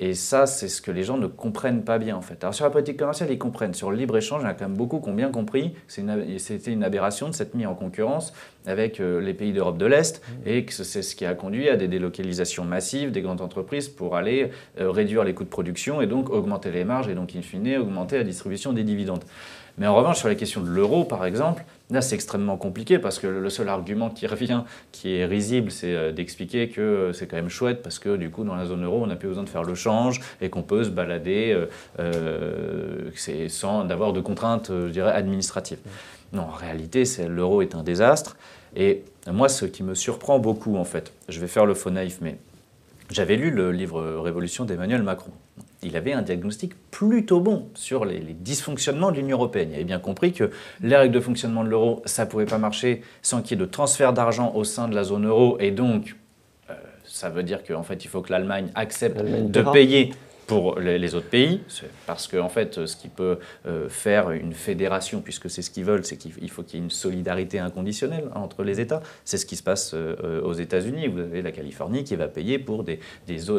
[0.00, 2.42] Et ça, c'est ce que les gens ne comprennent pas bien en fait.
[2.42, 3.74] Alors sur la politique commerciale, ils comprennent.
[3.74, 6.38] Sur le libre-échange, il y en a quand même beaucoup qui ont bien compris que
[6.38, 8.32] c'était une, aberration de s'être mis en concurrence
[8.66, 10.48] avec euh, les pays d'Europe de l'Est mmh.
[10.48, 14.16] et que c'est ce qui a conduit à des délocalisations massives des grandes entreprises pour
[14.16, 17.42] aller euh, réduire les coûts de production et donc augmenter les marges et donc in
[17.42, 19.24] fine augmenter la distribution des dividendes.
[19.76, 23.18] Mais en revanche, sur la question de l'euro, par exemple, là, c'est extrêmement compliqué parce
[23.18, 27.26] que le seul argument qui revient, qui est risible, c'est euh, d'expliquer que euh, c'est
[27.26, 29.42] quand même chouette parce que du coup, dans la zone euro, on n'a plus besoin
[29.42, 31.66] de faire le change et qu'on peut se balader
[31.98, 33.10] euh,
[33.48, 35.78] sans d'avoir de contraintes, je dirais, administratives.
[36.32, 38.36] Non, en réalité, l'euro est un désastre.
[38.76, 42.18] Et moi, ce qui me surprend beaucoup, en fait, je vais faire le faux naïf,
[42.20, 42.38] mais
[43.10, 45.30] j'avais lu le livre Révolution d'Emmanuel Macron
[45.84, 49.68] il avait un diagnostic plutôt bon sur les, dysfonctionnements de l'Union européenne.
[49.70, 52.58] Il avait bien compris que les règles de fonctionnement de l'euro, ça ne pouvait pas
[52.58, 55.56] marcher sans qu'il y ait de transfert d'argent au sein de la zone euro.
[55.60, 56.16] Et donc,
[56.70, 60.12] euh, ça veut dire qu'en fait, il faut que l'Allemagne accepte de payer
[60.46, 61.60] pour les, autres pays,
[62.06, 65.84] parce qu'en en fait, ce qui peut euh, faire une fédération, puisque c'est ce qu'ils
[65.84, 69.02] veulent, c'est qu'il faut qu'il y ait une solidarité inconditionnelle entre les États.
[69.24, 71.08] C'est ce qui se passe euh, aux États-Unis.
[71.08, 73.00] Vous avez la Californie qui va payer pour des,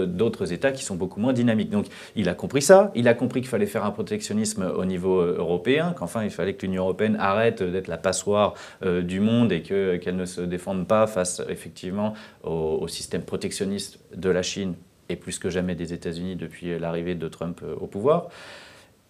[0.08, 1.70] d'autres États qui sont beaucoup moins dynamiques.
[1.70, 2.92] Donc, il a compris ça.
[2.96, 6.54] Il a compris qu'il fallait faire un protectionnisme au niveau euh, européen, qu'enfin, il fallait
[6.54, 10.88] que l'Union européenne arrête d'être la passoire du monde et que, qu'elle ne se défende
[10.88, 14.76] pas face, effectivement, au système protectionniste de la Chine
[15.10, 18.30] et plus que jamais des États-Unis depuis l'arrivée de Trump euh, au pouvoir.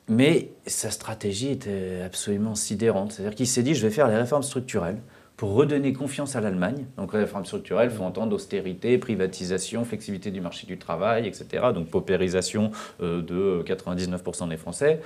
[0.08, 3.12] Mais sa stratégie était absolument sidérante.
[3.12, 5.01] C'est-à-dire qu'il s'est dit, je vais faire les réformes structurelles
[5.36, 6.86] pour redonner confiance à l'Allemagne.
[6.97, 11.65] Donc les réformes structurelles font entendre austérité, privatisation, flexibilité du marché du travail, etc.
[11.73, 15.01] Donc paupérisation euh, de 99% des Français.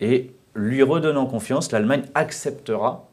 [0.00, 3.08] Et lui redonnant confiance, l'Allemagne acceptera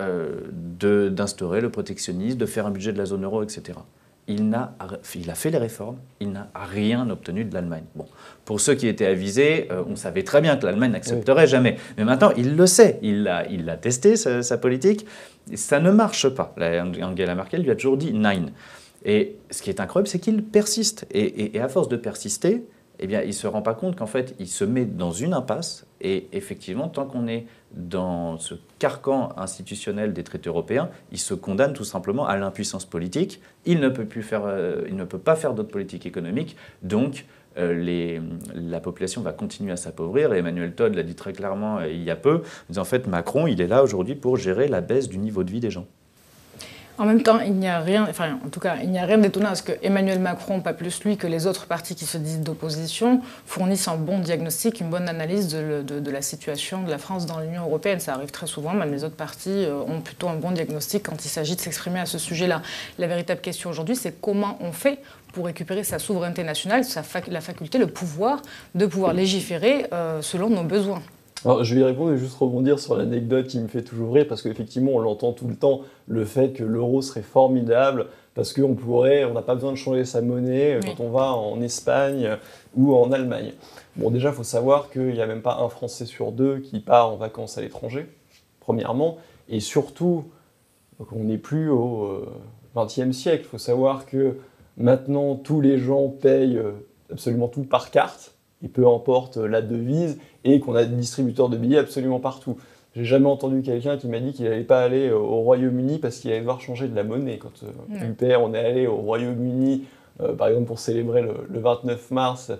[0.00, 3.74] euh, d'instaurer le protectionnisme, de faire un budget de la zone euro, etc
[4.30, 4.72] il, a,
[5.16, 7.82] il a fait les réformes, il n'a rien obtenu de l'Allemagne.
[7.96, 8.06] Bon,
[8.44, 11.76] pour ceux qui étaient avisés, euh, on savait très bien que l'Allemagne n'accepterait jamais.
[11.98, 15.04] Mais maintenant, il le sait, il a, il a testé sa, politique,
[15.54, 16.54] ça ne marche pas.
[17.02, 18.52] Angela Merkel lui a toujours dit nine.
[19.04, 21.06] Et ce qui est incroyable, c'est qu'il persiste.
[21.10, 22.64] Et, à force de persister,
[23.00, 25.34] eh bien, il ne se rend pas compte qu'en fait, il se met dans une
[25.34, 25.86] impasse.
[26.00, 31.74] Et effectivement, tant qu'on est dans ce carcan institutionnel des traités européens, il se condamne
[31.74, 33.40] tout simplement à l'impuissance politique.
[33.66, 36.56] Il ne peut, plus faire, euh, il ne peut pas faire d'autres politiques économiques.
[36.82, 37.26] Donc,
[37.58, 38.20] euh,
[38.54, 40.32] la population va continuer à s'appauvrir.
[40.32, 42.42] Et Emmanuel Todd l'a dit très clairement euh, il y a peu.
[42.76, 45.60] En fait, Macron, il est là aujourd'hui pour gérer la baisse du niveau de vie
[45.60, 45.86] des gens.
[46.98, 49.18] En même temps, il n'y a rien, enfin, en tout cas, il n'y a rien
[49.18, 52.18] d'étonnant à ce que Emmanuel Macron, pas plus lui que les autres partis qui se
[52.18, 57.24] disent d'opposition, fournissent un bon diagnostic, une bonne analyse de, la situation de la France
[57.26, 58.00] dans l'Union européenne.
[58.00, 61.24] Ça arrive très souvent, même les autres partis euh, ont plutôt un bon diagnostic quand
[61.24, 62.62] il s'agit de s'exprimer à ce sujet-là.
[62.98, 64.98] La véritable question aujourd'hui, c'est comment on fait
[65.32, 68.42] pour récupérer sa souveraineté nationale, sa la faculté, le pouvoir
[68.74, 71.02] de pouvoir légiférer euh, selon nos besoins.
[71.44, 74.26] Alors, je vais y répondre et juste rebondir sur l'anecdote qui me fait toujours rire,
[74.28, 78.74] parce qu'effectivement, on l'entend tout le temps, le fait que l'euro serait formidable, parce qu'on
[78.74, 82.36] pourrait, on n'a pas besoin de changer sa monnaie quand on va en Espagne
[82.76, 83.54] ou en Allemagne.
[83.96, 86.80] Bon, déjà, il faut savoir qu'il n'y a même pas un Français sur deux qui
[86.80, 88.06] part en vacances à l'étranger,
[88.60, 89.16] premièrement,
[89.48, 90.24] et surtout,
[91.10, 92.22] on n'est plus au
[92.76, 93.44] XXe euh, siècle.
[93.46, 94.36] Il faut savoir que
[94.76, 96.72] maintenant, tous les gens payent euh,
[97.10, 101.56] absolument tout par carte et peu importe la devise, et qu'on a des distributeurs de
[101.56, 102.56] billets absolument partout.
[102.96, 106.30] J'ai jamais entendu quelqu'un qui m'a dit qu'il n'allait pas aller au Royaume-Uni parce qu'il
[106.30, 107.38] allait devoir changer de la monnaie.
[107.38, 109.84] Quand euh, UPR, on est allé au Royaume-Uni,
[110.20, 112.50] euh, par exemple pour célébrer le, 29 mars,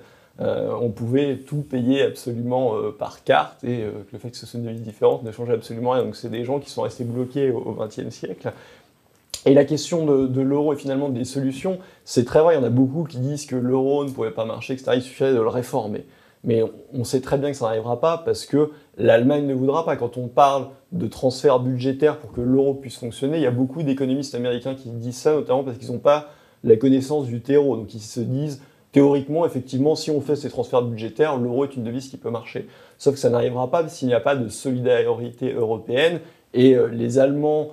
[0.41, 4.67] euh, on pouvait tout payer absolument par carte et le fait que ce soit une
[4.67, 6.05] devise différente ne changeait absolument rien.
[6.05, 8.53] Donc c'est des gens qui sont restés bloqués au XXe siècle.
[9.47, 12.67] Et la question de, l'euro et finalement des solutions, c'est très vrai, il y en
[12.67, 14.93] a beaucoup qui disent que l'euro ne pouvait pas marcher, etc.
[14.97, 16.05] Il suffirait de le réformer.
[16.45, 16.63] Mais
[16.95, 19.97] on sait très bien que ça n'arrivera pas parce que l'Allemagne ne voudra pas.
[19.97, 23.83] Quand on parle de transfert budgétaire pour que l'euro puisse fonctionner, il y a beaucoup
[23.83, 26.31] d'économistes américains qui disent ça, notamment parce qu'ils n'ont pas
[26.65, 27.77] la connaissance du terreau.
[27.77, 31.85] Donc ils se disent, théoriquement, effectivement, si on fait ces transferts budgétaires, l'euro est une
[31.85, 32.69] devise qui peut marcher.
[32.99, 36.21] Sauf que ça n'arrivera pas s'il n'y a pas de solidarité européenne.
[36.53, 37.71] Et euh, les Allemands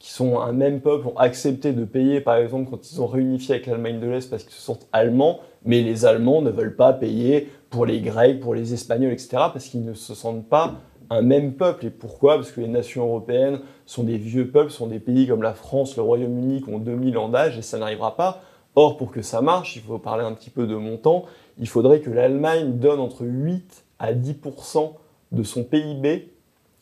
[0.00, 3.54] qui sont un même peuple, ont accepté de payer, par exemple, quand ils ont réunifié
[3.54, 6.94] avec l'Allemagne de l'Est parce qu'ils se sentent allemands, mais les Allemands ne veulent pas
[6.94, 10.76] payer pour les Grecs, pour les Espagnols, etc., parce qu'ils ne se sentent pas
[11.10, 11.84] un même peuple.
[11.84, 12.36] Et pourquoi?
[12.36, 15.96] Parce que les nations européennes sont des vieux peuples, sont des pays comme la France,
[15.96, 18.42] le Royaume-Uni, qui ont 2000 ans d'âge, et ça n'arrivera pas.
[18.76, 21.26] Or, pour que ça marche, il faut parler un petit peu de montant,
[21.58, 24.92] il faudrait que l'Allemagne donne entre 8 à 10%
[25.32, 26.32] de son PIB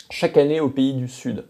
[0.09, 1.45] chaque année aux pays du Sud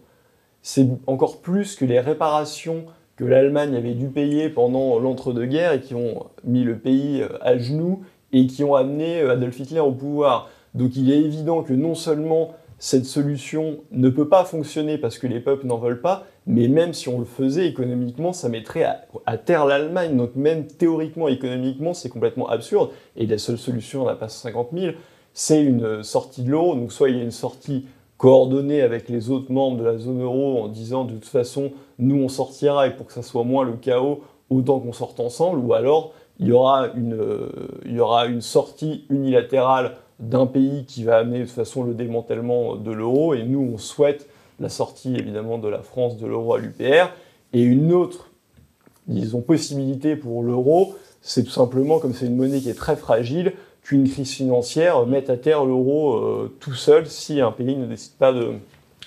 [0.61, 5.93] c'est encore plus que les réparations que l'Allemagne avait dû payer pendant l'entre-deux-guerres et qui
[5.93, 9.91] ont mis le pays euh, à genoux et qui ont amené euh, Adolf Hitler au
[9.91, 10.49] pouvoir.
[10.73, 15.27] Donc il est évident que non seulement cette solution ne peut pas fonctionner parce que
[15.27, 18.85] les peuples n'en veulent pas, mais même si on le faisait économiquement, ça mettrait
[19.25, 20.15] à, terre l'Allemagne.
[20.15, 22.91] Donc même théoriquement, économiquement, c'est complètement absurde.
[23.17, 24.93] Et la seule solution, on n'a pas 150 000,
[25.33, 26.75] c'est une sortie de l'euro.
[26.75, 27.85] Donc soit il y a une sortie
[28.19, 32.17] coordonner avec les autres membres de la zone euro en disant de toute façon, nous
[32.17, 35.73] on sortira et pour que ça soit moins le chaos, autant qu'on sorte ensemble, ou
[35.73, 37.49] alors il y aura une, euh,
[37.85, 41.93] il y aura une sortie unilatérale d'un pays qui va amener de toute façon le
[41.93, 44.27] démantèlement de l'euro, et nous on souhaite
[44.59, 47.13] la sortie évidemment de la France de l'euro à l'UPR,
[47.53, 48.31] et une autre,
[49.07, 53.53] disons, possibilité pour l'euro, c'est tout simplement, comme c'est une monnaie qui est très fragile,
[53.89, 58.13] qu'une crise financière mette à terre l'euro euh, tout seul si un pays ne décide
[58.13, 58.51] pas de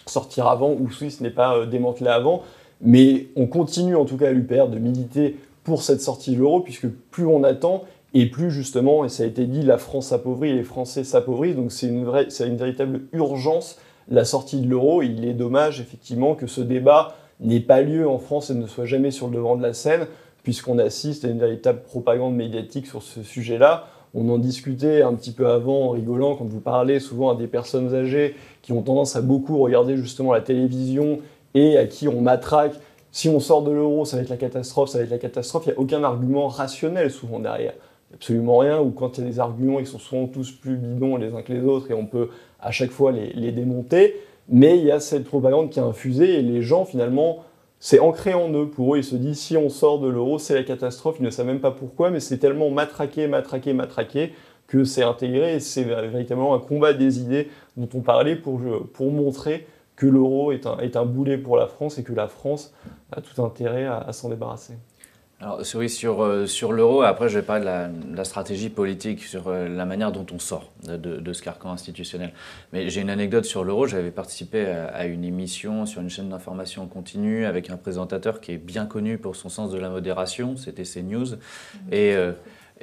[0.07, 2.43] sortir avant ou si ce n'est pas euh, démantelé avant.
[2.81, 6.59] Mais on continue en tout cas à l'UPR de militer pour cette sortie de l'euro,
[6.59, 10.51] puisque plus on attend, et plus justement, et ça a été dit, la France s'appauvrit
[10.51, 15.01] et les Français s'appauvrissent, donc c'est une, une véritable urgence la sortie de l'euro.
[15.03, 18.87] Il est dommage effectivement que ce débat n'ait pas lieu en France et ne soit
[18.87, 20.09] jamais sur le devant de la scène,
[20.43, 23.87] puisqu'on assiste à une véritable propagande médiatique sur ce sujet-là.
[24.15, 27.47] On en discutait un petit peu avant en rigolant quand vous parlez souvent à des
[27.47, 31.19] personnes âgées qui ont tendance à beaucoup regarder justement la télévision
[31.55, 32.75] et à qui on matraque.
[33.11, 35.65] Si on sort de l'euro, ça va être la catastrophe, ça va être la catastrophe.
[35.67, 37.75] Il n'y a aucun argument rationnel souvent derrière.
[38.15, 38.81] Absolument rien.
[38.81, 41.43] Ou quand il y a des arguments, ils sont souvent tous plus bidons les uns
[41.43, 42.29] que les autres et on peut
[42.61, 44.17] à chaque fois les, démonter.
[44.49, 47.45] Mais il y a cette propagande qui a infusé et les gens finalement
[47.85, 48.69] c'est ancré en eux.
[48.69, 51.17] Pour eux, ils se disent si on sort de l'euro, c'est la catastrophe.
[51.19, 54.35] Ils ne savent même pas pourquoi, mais c'est tellement matraqué, matraqué, matraqué
[54.69, 55.59] que c'est intégré.
[55.59, 58.61] C'est véritablement un combat des idées dont on parlait pour,
[58.93, 59.67] pour montrer
[59.97, 62.73] que l'euro est un, est un boulet pour la France et que la France
[63.11, 64.75] a tout intérêt à s'en débarrasser.
[65.43, 69.49] Alors, oui, sur, euh, sur l'euro, après je vais parler de la, stratégie politique, sur
[69.49, 72.33] euh, la manière dont on sort de, ce carcan institutionnel.
[72.73, 73.89] Mais j'ai une anecdote sur l'euro.
[73.89, 78.57] J'avais participé à, une émission sur une chaîne d'information continue avec un présentateur qui est
[78.57, 81.35] bien connu pour son sens de la modération, c'était CNews.
[81.91, 82.31] Et, euh,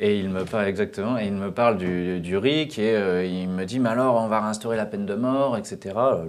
[0.01, 3.49] Et il me parle exactement, et il me parle du, du RIC et euh, il
[3.49, 5.77] me dit mais alors on va réinstaurer la peine de mort, etc.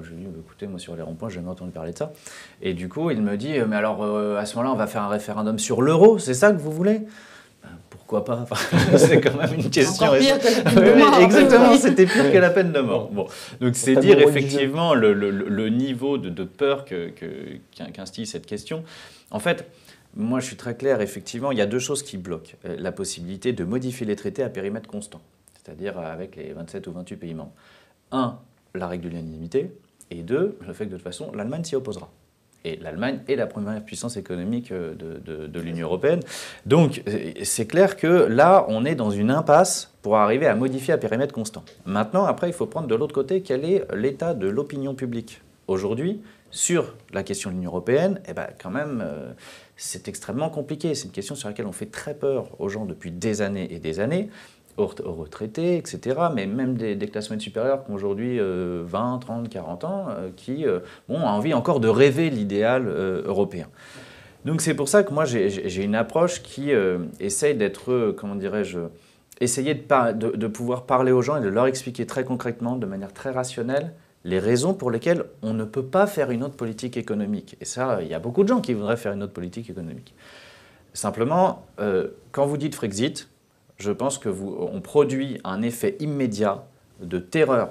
[0.02, 2.12] Je lui dis bah, écoutez moi sur les ronds-points j'ai jamais entendu parler de ça.
[2.62, 4.04] Et du coup il me dit mais alors
[4.36, 7.02] à ce moment-là on va faire un référendum sur l'euro, c'est ça que vous voulez?
[7.90, 8.44] Pourquoi pas?
[8.96, 10.06] C'est quand même une question.
[10.06, 11.20] Encore pire que la peine de mort.
[11.20, 13.08] Exactement, c'était pire que la peine de mort.
[13.10, 13.26] Bon.
[13.60, 18.82] Donc c'est dire effectivement le, le, le, niveau de, de peur qu'instille que, cette question.
[19.30, 19.64] En fait,
[20.14, 22.52] moi je suis très clair, effectivement, il y a deux choses qui bloquent.
[22.64, 25.20] Euh, la possibilité de modifier les traités à périmètre constant,
[25.54, 27.52] c'est-à-dire avec les 27 ou 28 pays membres.
[28.12, 28.38] Un,
[28.74, 29.72] la règle de l'unanimité,
[30.11, 32.11] et deux, le fait que de toute façon, l'Allemagne s'y opposera.
[32.64, 36.20] Et l'Allemagne est la première puissance économique euh, de, l'Union européenne.
[36.66, 40.92] Donc euh, c'est clair que là, on est dans une impasse pour arriver à modifier
[40.92, 41.64] à périmètre constant.
[41.86, 45.40] Maintenant, après, il faut prendre de l'autre côté quel est l'état de l'opinion publique?
[45.68, 49.04] Aujourd'hui, sur la question de l'Union européenne, eh ben, quand même,
[49.80, 50.94] c'est extrêmement compliqué.
[50.94, 53.78] C'est une question sur laquelle on fait très peur aux gens depuis des années et
[53.78, 54.28] des années
[54.76, 59.84] aux retraités, etc., mais même des, classes moyennes supérieures qui ont aujourd'hui 20, 30, 40
[59.84, 63.66] ans, euh, qui euh, ont envie encore de rêver l'idéal euh, européen.
[64.44, 66.70] Donc c'est pour ça que moi j'ai une approche qui
[67.18, 68.78] essaye d'être, comment dirais-je,
[69.38, 73.32] essayer de, pouvoir parler aux gens et de leur expliquer très concrètement, de manière très
[73.32, 73.92] rationnelle,
[74.24, 77.56] les raisons pour lesquelles on ne peut pas faire une autre politique économique.
[77.60, 80.14] Et ça, il y a beaucoup de gens qui voudraient faire une autre politique économique.
[80.92, 81.66] Simplement,
[82.32, 83.28] quand vous dites Frexit,
[83.78, 86.66] je pense que vous, on produit un effet immédiat
[87.00, 87.70] de terreur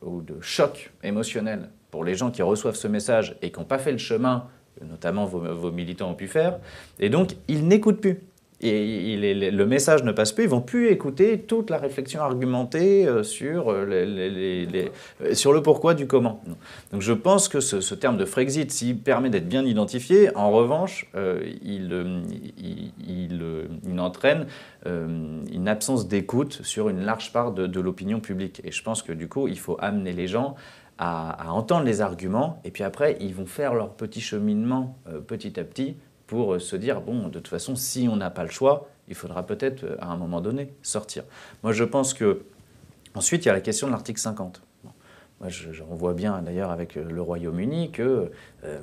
[0.00, 3.78] ou de choc émotionnel pour les gens qui reçoivent ce message et qui n'ont pas
[3.78, 4.46] fait le chemin,
[4.82, 6.58] notamment vos, vos militants ont pu faire,
[6.98, 8.20] et donc ils n'écoutent plus
[8.66, 13.22] et le message ne passe plus, ils vont plus écouter toute la réflexion argumentée euh,
[13.22, 16.42] sur, euh, euh, sur le pourquoi du comment.
[16.90, 21.10] Donc je pense que ce, terme de Frexit, s'il permet d'être bien identifié, en revanche,
[21.62, 21.92] il,
[23.98, 24.46] entraîne
[24.86, 28.60] une absence d'écoute sur une large part de, l'opinion publique.
[28.64, 30.54] Et je pense que du coup, il faut amener les gens
[30.98, 35.64] à, entendre les arguments, et puis après, ils vont faire leur petit cheminement petit à
[35.64, 35.96] petit
[36.26, 39.44] pour se dire, bon, de toute façon, si on n'a pas le choix, il faudra
[39.44, 41.24] peut-être, à un moment donné, sortir.
[41.62, 42.42] Moi, je pense que...
[43.14, 44.60] Ensuite, il y a la question de l'article 50.
[45.40, 48.30] Moi, je, voit bien d'ailleurs avec le Royaume-Uni que
[48.64, 48.78] euh,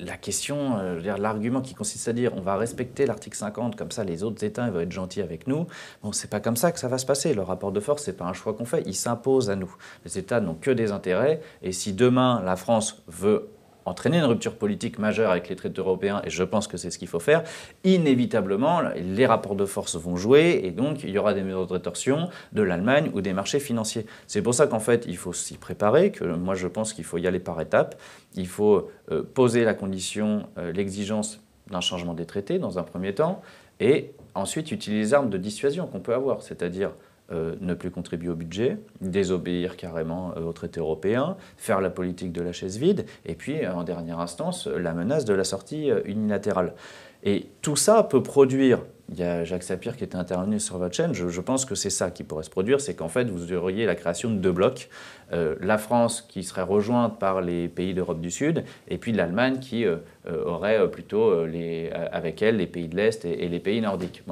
[0.00, 4.02] la question, euh, l'argument qui consiste à dire on va respecter l'article 50, comme ça
[4.02, 5.66] les autres États vont être gentils avec nous,
[6.02, 7.34] bon, c'est pas comme ça que ça va se passer.
[7.34, 9.74] Le rapport de force, c'est pas un choix qu'on fait, il s'impose à nous.
[10.04, 13.50] Les États n'ont que des intérêts, et si demain la France veut
[13.84, 16.98] entraîner une rupture politique majeure avec les traités européens, et je pense que c'est ce
[16.98, 17.42] qu'il faut faire,
[17.84, 21.72] inévitablement, les rapports de force vont jouer, et donc il y aura des mesures de
[21.72, 24.06] rétorsion de l'Allemagne ou des marchés financiers.
[24.26, 27.18] C'est pour ça qu'en fait, il faut s'y préparer, que moi je pense qu'il faut
[27.18, 28.00] y aller par étapes.
[28.34, 33.14] Il faut euh, poser la condition, euh, l'exigence d'un changement des traités dans un premier
[33.14, 33.42] temps,
[33.80, 36.92] et ensuite utiliser les armes de dissuasion qu'on peut avoir, c'est-à-dire
[37.32, 42.32] euh, ne plus contribuer au budget, désobéir carrément euh, aux traités européens, faire la politique
[42.32, 46.00] de la chaise vide, et puis en dernière instance la menace de la sortie euh,
[46.06, 46.74] unilatérale.
[47.22, 50.92] Et tout ça peut produire, il y a Jacques Sapir qui était intervenu sur votre
[50.96, 53.86] chaîne, je, pense que c'est ça qui pourrait se produire, c'est qu'en fait vous auriez
[53.86, 54.88] la création de deux blocs,
[55.30, 59.84] la France qui serait rejointe par les pays d'Europe du Sud, et puis l'Allemagne qui
[60.26, 64.22] aurait plutôt les, avec elle les pays de l'Est et, les pays nordiques.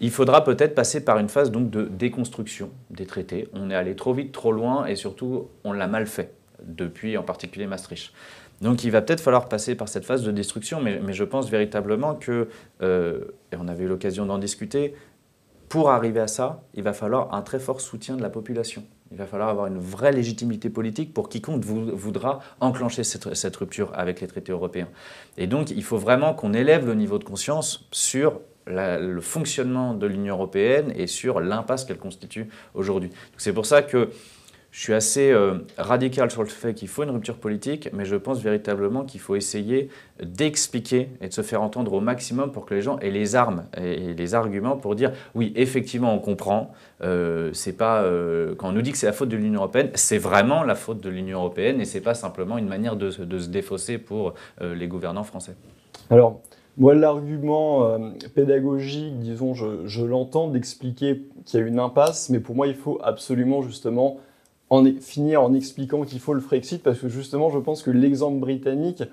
[0.00, 3.48] Il faudra peut-être passer par une phase donc de déconstruction des traités.
[3.52, 7.22] On est allé trop vite, trop loin, et surtout, on l'a mal fait, depuis en
[7.22, 8.12] particulier Maastricht.
[8.60, 12.14] Donc il va peut-être falloir passer par cette phase de destruction, mais, je pense véritablement
[12.14, 12.48] que,
[12.82, 14.94] euh, et on avait eu l'occasion d'en discuter,
[15.68, 18.84] pour arriver à ça, il va falloir un très fort soutien de la population.
[19.10, 23.90] Il va falloir avoir une vraie légitimité politique pour quiconque voudra enclencher cette, cette rupture
[23.94, 24.88] avec les traités européens.
[25.36, 30.06] Et donc il faut vraiment qu'on élève le niveau de conscience sur le fonctionnement de
[30.06, 33.10] l'Union européenne et sur l'impasse qu'elle constitue aujourd'hui.
[33.36, 34.08] C'est pour ça que
[34.74, 38.16] je suis assez euh, radical sur le fait qu'il faut une rupture politique, mais je
[38.16, 39.88] pense véritablement qu'il faut essayer
[40.20, 43.66] d'expliquer et de se faire entendre au maximum pour que les gens aient les armes
[43.76, 46.72] et les arguments pour dire oui, effectivement, on comprend.
[47.02, 49.90] Euh, c'est pas euh, quand on nous dit que c'est la faute de l'Union européenne,
[49.94, 53.38] c'est vraiment la faute de l'Union européenne et c'est pas simplement une manière de, de
[53.38, 55.54] se défausser pour les gouvernants français.
[56.10, 56.40] Alors,
[56.76, 57.98] moi, l'argument euh,
[58.34, 62.98] pédagogique, disons, je, l'entends d'expliquer qu'il y a une impasse, mais pour moi, il faut
[63.02, 64.18] absolument justement
[64.70, 68.38] en finir en expliquant qu'il faut le Frexit, parce que justement, je pense que l'exemple
[68.38, 69.04] britannique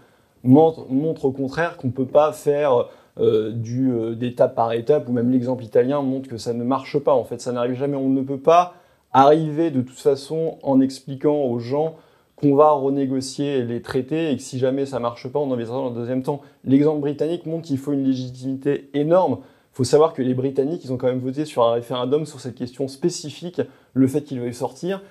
[0.43, 2.87] montre, au contraire qu'on ne peut pas faire
[3.19, 6.97] euh, du euh, d'étape par étape, ou même l'exemple italien montre que ça ne marche
[6.97, 7.13] pas.
[7.13, 7.97] En fait, ça n'arrive jamais.
[7.97, 8.73] On ne peut pas
[9.13, 11.95] arriver de toute façon en expliquant aux gens
[12.41, 15.89] qu'on va renégocier les traités et que si jamais ça marche pas, on envisagera dans
[15.89, 16.41] le deuxième temps.
[16.65, 19.37] L'exemple britannique montre qu'il faut une légitimité énorme
[19.73, 22.39] Il faut savoir que les Britanniques, ils ont quand même voté sur un référendum sur
[22.39, 23.61] cette question spécifique,
[23.93, 25.01] le fait qu'ils veuillent sortir.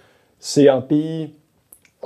[0.41, 1.35] C'est un pays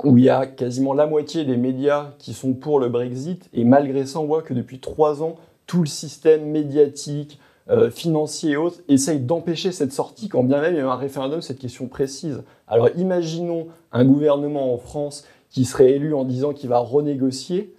[0.03, 3.63] où il y a quasiment la moitié des médias qui sont pour le Brexit, et
[3.63, 7.39] malgré ça, on voit que depuis trois ans, tout le système médiatique,
[7.69, 10.95] euh, financier et autres essaye d'empêcher cette sortie, quand bien même il y a un
[10.95, 12.43] référendum cette question précise.
[12.67, 17.73] Alors imaginons un gouvernement en France qui serait élu en disant qu'il va renégocier,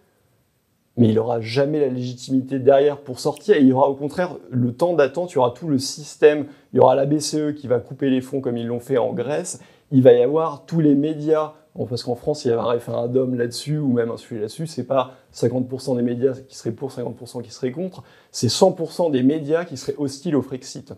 [0.96, 4.36] mais il n'aura jamais la légitimité derrière pour sortir, et il y aura au contraire
[4.50, 7.66] le temps d'attente, il y aura tout le système, il y aura la BCE qui
[7.66, 9.60] va couper les fonds comme ils l'ont fait en Grèce,
[9.92, 11.52] il va y avoir tous les médias
[11.84, 14.84] parce qu'en France, il y avait un référendum là-dessus, ou même un sujet là-dessus, c'est
[14.84, 19.64] pas 50% des médias qui seraient pour, 50% qui seraient contre, c'est 100% des médias
[19.64, 20.94] qui seraient hostiles au Frexit.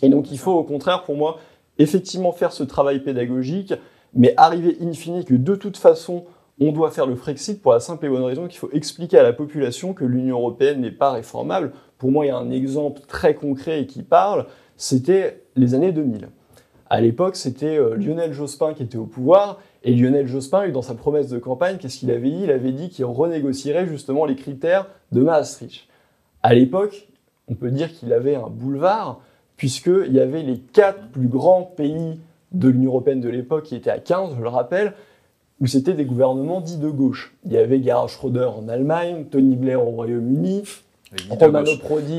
[0.00, 1.38] Et donc il faut au contraire, pour moi,
[1.78, 3.74] effectivement faire ce travail pédagogique,
[4.14, 6.24] mais arriver in fine que de toute façon,
[6.60, 9.22] on doit faire le Frexit pour la simple et bonne raison qu'il faut expliquer à
[9.22, 11.72] la population que l'Union européenne n'est pas réformable.
[11.98, 14.46] Pour moi, il y a un exemple très concret et qui parle,
[14.76, 16.28] c'était les années 2000.
[16.90, 20.94] À l'époque, c'était euh, Lionel Jospin qui était au pouvoir et Lionel Jospin, dans sa
[20.94, 22.44] promesse de campagne, qu'est-ce qu'il avait dit?
[22.44, 25.86] Il avait dit qu'il renégocierait justement les critères de Maastricht.
[26.42, 27.08] À l'époque,
[27.48, 29.20] on peut dire qu'il avait un boulevard,
[29.58, 32.18] puisqu'il y avait les quatre plus grands pays
[32.52, 34.94] de l'Union européenne de l'époque, qui étaient à 15, je le rappelle,
[35.60, 37.34] où c'était des gouvernements dits de gauche.
[37.44, 40.62] Il y avait Gerhard Schröder en Allemagne, Tony Blair au Royaume-Uni,
[41.28, 42.18] Romano Prodi,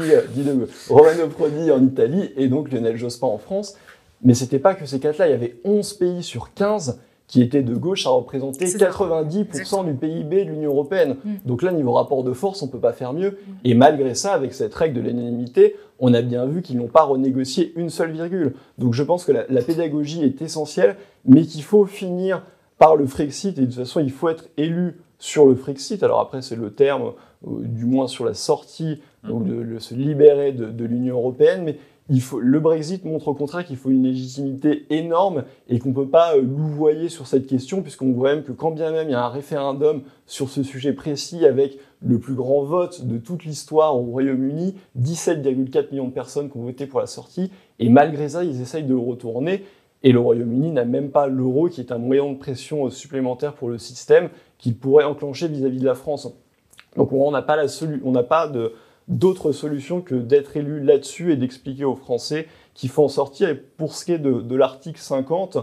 [0.87, 3.75] Romano Prodi en Italie, et donc Lionel Jospin en France.
[4.21, 7.63] Mais c'était pas que ces quatre-là, il y avait 11 pays sur 15 qui était
[7.63, 11.17] de gauche, a représenté 90% du PIB de l'Union européenne.
[11.23, 11.33] Mm.
[11.45, 13.31] Donc là, niveau rapport de force, on ne peut pas faire mieux.
[13.31, 13.51] Mm.
[13.63, 17.03] Et malgré ça, avec cette règle de l'unanimité, on a bien vu qu'ils n'ont pas
[17.03, 18.53] renégocié une seule virgule.
[18.77, 22.43] Donc je pense que la, pédagogie est essentielle, mais qu'il faut finir
[22.77, 26.03] par le Frexit, et de toute façon, il faut être élu sur le Frexit.
[26.03, 27.13] Alors après, c'est le terme,
[27.47, 29.27] euh, du moins sur la sortie, mm.
[29.27, 33.77] donc de, se libérer de, de l'Union européenne, mais le Brexit montre au contraire qu'il
[33.77, 38.11] faut une légitimité énorme et qu'on ne peut pas euh, louvoyer sur cette question, puisqu'on
[38.11, 41.45] voit même que quand bien même il y a un référendum sur ce sujet précis
[41.45, 46.57] avec le plus grand vote de toute l'histoire au Royaume-Uni, 17,4 millions de personnes qui
[46.57, 49.63] ont voté pour la sortie, et malgré ça, ils essayent de retourner.
[50.03, 53.53] Et le Royaume-Uni n'a même pas l'euro, qui est un moyen de pression euh, supplémentaire
[53.53, 54.29] pour le système,
[54.59, 56.31] qu'il pourrait enclencher vis-à-vis de la France.
[56.95, 57.65] Donc on n'a pas, la
[58.03, 58.73] on n'a pas de,
[59.07, 63.49] d'autres solutions que d'être élu là-dessus et d'expliquer aux Français qu'il faut en sortir.
[63.49, 65.57] Et pour ce qui est de, l'article 50,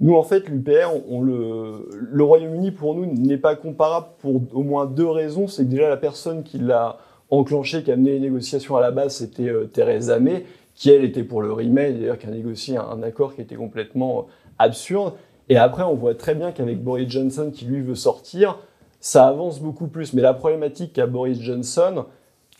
[0.00, 5.08] nous, en fait, l'UPR, le, Royaume-Uni, pour nous, n'est pas comparable pour au moins deux
[5.08, 5.46] raisons.
[5.46, 6.98] C'est que déjà, la personne qui l'a
[7.30, 10.44] enclenché, qui a mené les négociations à la base, c'était euh, Theresa May,
[10.74, 14.18] qui, elle, était pour le remake, d'ailleurs, qui a négocié un, accord qui était complètement
[14.18, 14.22] euh,
[14.58, 15.14] absurde.
[15.48, 18.58] Et après, on voit très bien qu'avec Boris Johnson, qui lui veut sortir,
[19.00, 20.12] ça avance beaucoup plus.
[20.12, 22.06] Mais la problématique qu'a Boris Johnson,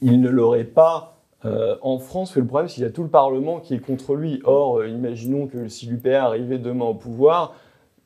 [0.05, 3.03] il ne l'aurait pas euh, en France, que le problème, c'est qu'il y a tout
[3.03, 4.41] le Parlement qui est contre lui.
[4.45, 7.55] Or, euh, imaginons que si l'UPR arrivait demain au pouvoir,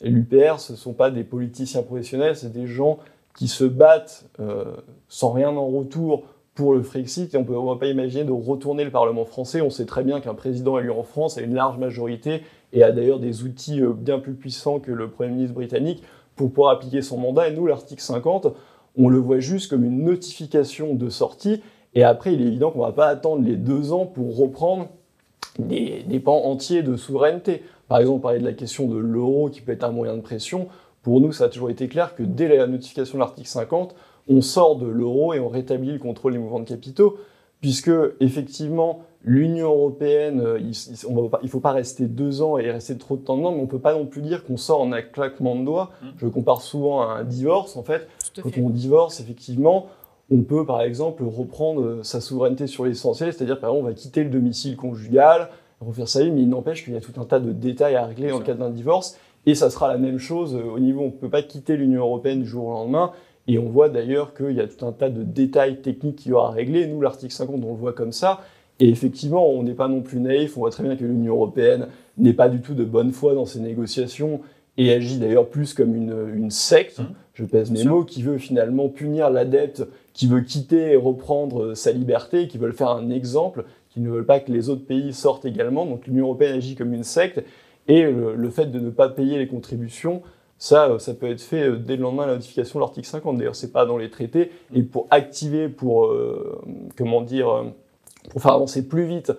[0.01, 2.99] l'UPR, ce ne sont pas des politiciens professionnels, c'est des gens
[3.36, 4.76] qui se battent euh,
[5.09, 6.24] sans rien en retour
[6.55, 9.61] pour le Frexit, on ne va pas imaginer de retourner le Parlement français.
[9.61, 12.42] On sait très bien qu'un président élu en France a une large majorité
[12.72, 16.03] et a d'ailleurs des outils bien plus puissants que le Premier ministre britannique
[16.34, 17.49] pour pouvoir appliquer son mandat.
[17.49, 18.49] Et nous, l'article 50,
[18.96, 21.62] on le voit juste comme une notification de sortie,
[21.95, 24.89] et après, il est évident qu'on ne va pas attendre les deux ans pour reprendre
[25.59, 27.62] des, pans entiers de souveraineté.
[27.89, 30.20] Par exemple, on parlait de la question de l'euro qui peut être un moyen de
[30.20, 30.68] pression.
[31.03, 33.95] Pour nous, ça a toujours été clair que dès la notification de l'article 50,
[34.28, 37.16] on sort de l'euro et on rétablit le contrôle des mouvements de capitaux,
[37.61, 40.68] puisque effectivement, l'Union européenne, euh, il
[41.43, 43.68] ne faut pas rester deux ans et rester trop de temps dedans, mais on ne
[43.68, 45.91] peut pas non plus dire qu'on sort en un claquement de doigts.
[46.03, 46.07] Mmh.
[46.18, 48.07] Je compare souvent à un divorce, en fait.
[48.41, 49.86] Quand on divorce, effectivement,
[50.31, 53.95] on peut par exemple reprendre euh, sa souveraineté sur l'essentiel, c'est-à-dire par exemple on va
[53.95, 55.49] quitter le domicile conjugal,
[55.81, 58.05] refaire sa vie, mais il n'empêche qu'il y a tout un tas de détails à
[58.05, 61.03] régler dans le cadre d'un divorce, et ça sera la même chose euh, au niveau,
[61.03, 63.12] on ne peut pas quitter l'Union Européenne du jour au lendemain,
[63.47, 66.35] et on voit d'ailleurs qu'il y a tout un tas de détails techniques qu'il y
[66.35, 68.41] aura à régler, nous l'article 50 on le voit comme ça,
[68.81, 71.89] et effectivement on n'est pas non plus naïf, on voit très bien que l'Union Européenne
[72.18, 74.41] n'est pas du tout de bonne foi dans ses négociations,
[74.76, 77.07] et agit d'ailleurs plus comme une, secte, mmh.
[77.35, 79.85] je pèse mes mots, qui veut finalement punir l'adepte
[80.19, 84.27] qui veut quitter et reprendre sa liberté, qui veulent faire un exemple, qui ne veulent
[84.27, 85.87] pas que les autres pays sortent également.
[85.87, 87.45] Donc l'Union européenne agit comme une secte.
[87.87, 90.23] Et le, fait de ne pas payer les contributions,
[90.59, 93.39] ça, ça peut être fait euh, dès le lendemain de la notification de l'article 50.
[93.39, 94.51] D'ailleurs, c'est pas dans les traités.
[94.75, 96.61] Et pour activer, pour euh,
[96.97, 97.64] comment dire, euh,
[98.31, 99.33] pour faire avancer plus vite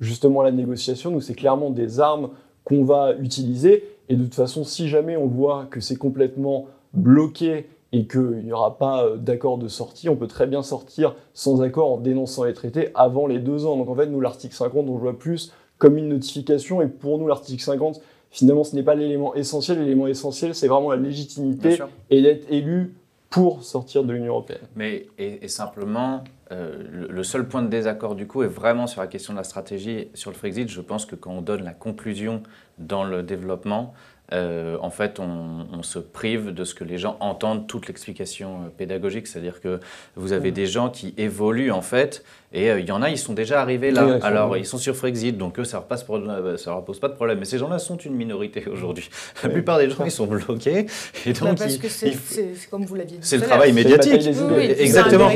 [0.00, 2.28] justement la négociation, nous c'est clairement des armes
[2.64, 3.84] qu'on va utiliser.
[4.10, 8.52] Et de toute façon, si jamais on voit que c'est complètement bloqué et qu'il n'y
[8.52, 12.44] aura pas euh, d'accord de sortie, on peut très bien sortir sans accord en dénonçant
[12.44, 13.76] les traités avant les deux ans.
[13.76, 17.18] Donc en fait, nous, l'article 50, on le voit plus comme une notification, et pour
[17.18, 19.80] nous, l'article 50, finalement, ce n'est pas l'élément essentiel.
[19.80, 21.78] L'élément essentiel, c'est vraiment la légitimité
[22.10, 22.94] et d'être élu
[23.30, 24.60] pour sortir de l'Union européenne.
[24.74, 29.06] Mais et, simplement, euh, le, seul point de désaccord du coup est vraiment sur la
[29.06, 30.68] question de la stratégie sur le Frexit.
[30.68, 32.42] Je pense que quand on donne la conclusion
[32.78, 33.94] dans le développement,
[34.32, 38.68] euh, en fait, on, se prive de ce que les gens entendent, toute l'explication euh,
[38.68, 39.26] pédagogique.
[39.26, 39.80] C'est-à-dire que
[40.14, 42.22] vous avez des gens qui évoluent, en fait,
[42.52, 44.18] et euh, il y en a, ils sont déjà arrivés là.
[44.22, 47.38] Alors, ils sont sur Frexit, donc eux, ça ne leur, pose pas de problème.
[47.38, 49.08] Mais ces gens-là sont une minorité aujourd'hui.
[49.44, 50.86] La plupart des gens, ils sont bloqués.
[51.26, 52.12] Et donc, parce que c'est
[52.68, 53.26] comme vous l'aviez dit.
[53.26, 54.26] C'est le travail médiatique.
[54.78, 55.30] exactement.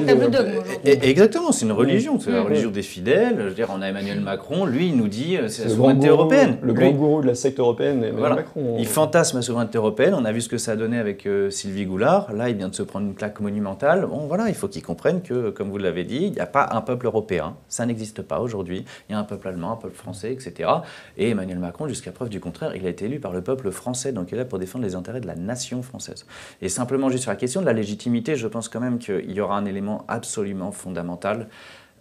[0.84, 2.18] exactement, c'est une religion.
[2.18, 3.36] C'est la religion des fidèles.
[3.38, 6.58] Je veux dire, on a Emmanuel Macron, lui, il nous dit c'est la souveraineté européenne.
[6.62, 8.76] Le grand gourou de la secte européenne, Emmanuel Macron.
[8.78, 10.14] Il fantasme la souveraineté européenne.
[10.14, 12.32] On a vu ce que ça a donné avec euh, Sylvie Goulard.
[12.32, 14.06] Là, il vient de se prendre une claque monumentale.
[14.06, 16.68] Bon, voilà, il faut qu'il comprenne que, comme vous l'avez dit, il n'y a pas
[16.72, 17.56] un peuple européen.
[17.68, 18.84] Ça n'existe pas aujourd'hui.
[19.08, 20.70] Il y a un peuple allemand, un peuple français, etc.
[21.16, 24.12] Et Emmanuel Macron, jusqu'à preuve du contraire, il a été élu par le peuple français.
[24.12, 26.26] Donc, il est là pour défendre les intérêts de la nation française.
[26.62, 29.40] Et simplement, juste sur la question de la légitimité, je pense quand même qu'il y
[29.40, 31.48] aura un élément absolument fondamental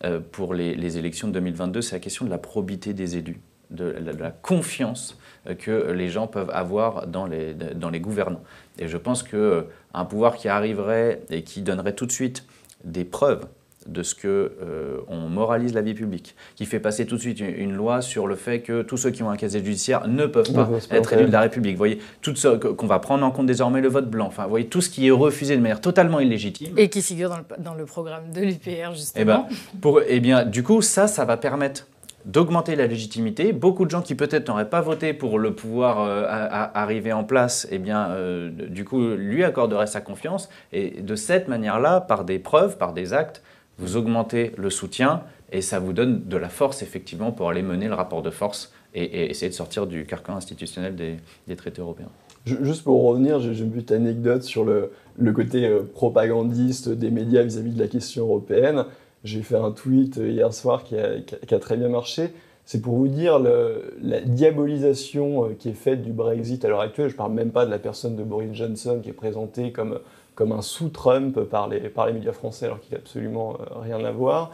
[0.05, 3.39] euh, pour les, élections de 2022, c'est la question de la probité des élus
[3.71, 8.43] de, la confiance euh, que les gens peuvent avoir dans les, dans les gouvernants.
[8.77, 12.45] Et je pense qu'un euh, pouvoir qui arriverait et qui donnerait tout de suite
[12.83, 13.45] des preuves
[13.87, 17.39] de ce que euh, on moralise la vie publique, qui fait passer tout de suite
[17.39, 20.51] une, loi sur le fait que tous ceux qui ont un casier judiciaire ne peuvent
[20.53, 21.73] pas être élus de la République.
[21.73, 24.27] Vous voyez, tout ce qu'on va prendre en compte désormais le vote blanc.
[24.27, 26.73] Enfin, vous voyez, tout ce qui est refusé de manière totalement illégitime.
[26.77, 29.21] Et qui figure dans le, dans le programme de l'UPR, eh justement.
[29.21, 29.45] Et ben,
[29.81, 31.87] pour, eh bien, du coup, ça, ça va permettre
[32.25, 33.51] d'augmenter la légitimité.
[33.53, 37.67] Beaucoup de gens qui peut-être n'auraient pas voté pour le pouvoir euh, arriver en place,
[37.71, 40.49] eh bien, euh, du coup, lui accorderaient sa confiance.
[40.71, 43.41] Et de cette manière-là, par des preuves, par des actes,
[43.77, 47.87] vous augmentez le soutien et ça vous donne de la force, effectivement, pour aller mener
[47.87, 52.09] le rapport de force et, essayer de sortir du carcan institutionnel des, traités européens.
[52.45, 54.91] Juste pour revenir, j'ai une petite anecdote sur le,
[55.33, 58.85] côté euh, propagandiste des médias vis à -vis de la question européenne.
[59.23, 62.31] J'ai fait un tweet hier soir qui a, très bien marché.
[62.65, 67.09] C'est pour vous dire la diabolisation euh, qui est faite du Brexit à l'heure actuelle.
[67.09, 69.99] Je ne parle même pas de la personne de Boris Johnson qui est présentée comme,
[70.35, 74.03] comme un sous-Trump par les, par les médias français alors qu'il n'a absolument euh, rien
[74.05, 74.51] à voir.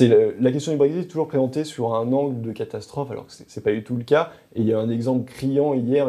[0.00, 3.42] La question du Brexit est toujours présentée sur un angle de catastrophe, alors que ce
[3.42, 4.30] n'est pas du tout le cas.
[4.54, 6.08] Et il y a un exemple criant hier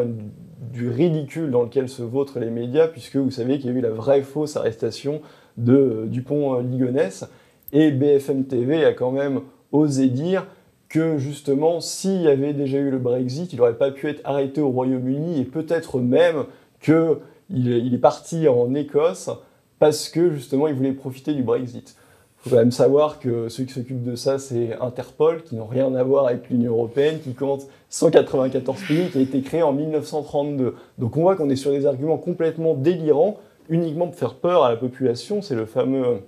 [0.72, 3.82] du ridicule dans lequel se vautrent les médias, puisque vous savez qu'il y a eu
[3.82, 5.22] la vraie fausse arrestation
[5.58, 7.26] de euh, Dupont-Ligonnès.
[7.74, 10.46] Et BFM TV a quand même osé dire
[10.94, 14.62] que justement, s'il y avait déjà eu le Brexit, il n'aurait pas pu être arrêté
[14.62, 16.46] au Royaume-Uni et peut-être même
[16.80, 17.18] qu'il
[17.50, 19.32] il est parti en Écosse
[19.80, 21.96] parce que justement il voulait profiter du Brexit.
[21.98, 25.66] Il faut quand même savoir que ceux qui s'occupent de ça, c'est Interpol, qui n'ont
[25.66, 29.74] rien à voir avec l'Union Européenne, qui compte 194 pays, qui a été créé en
[29.74, 30.76] 1932.
[31.00, 34.70] Donc on voit qu'on est sur des arguments complètement délirants, uniquement pour faire peur à
[34.70, 35.42] la population.
[35.42, 36.20] C'est le fameux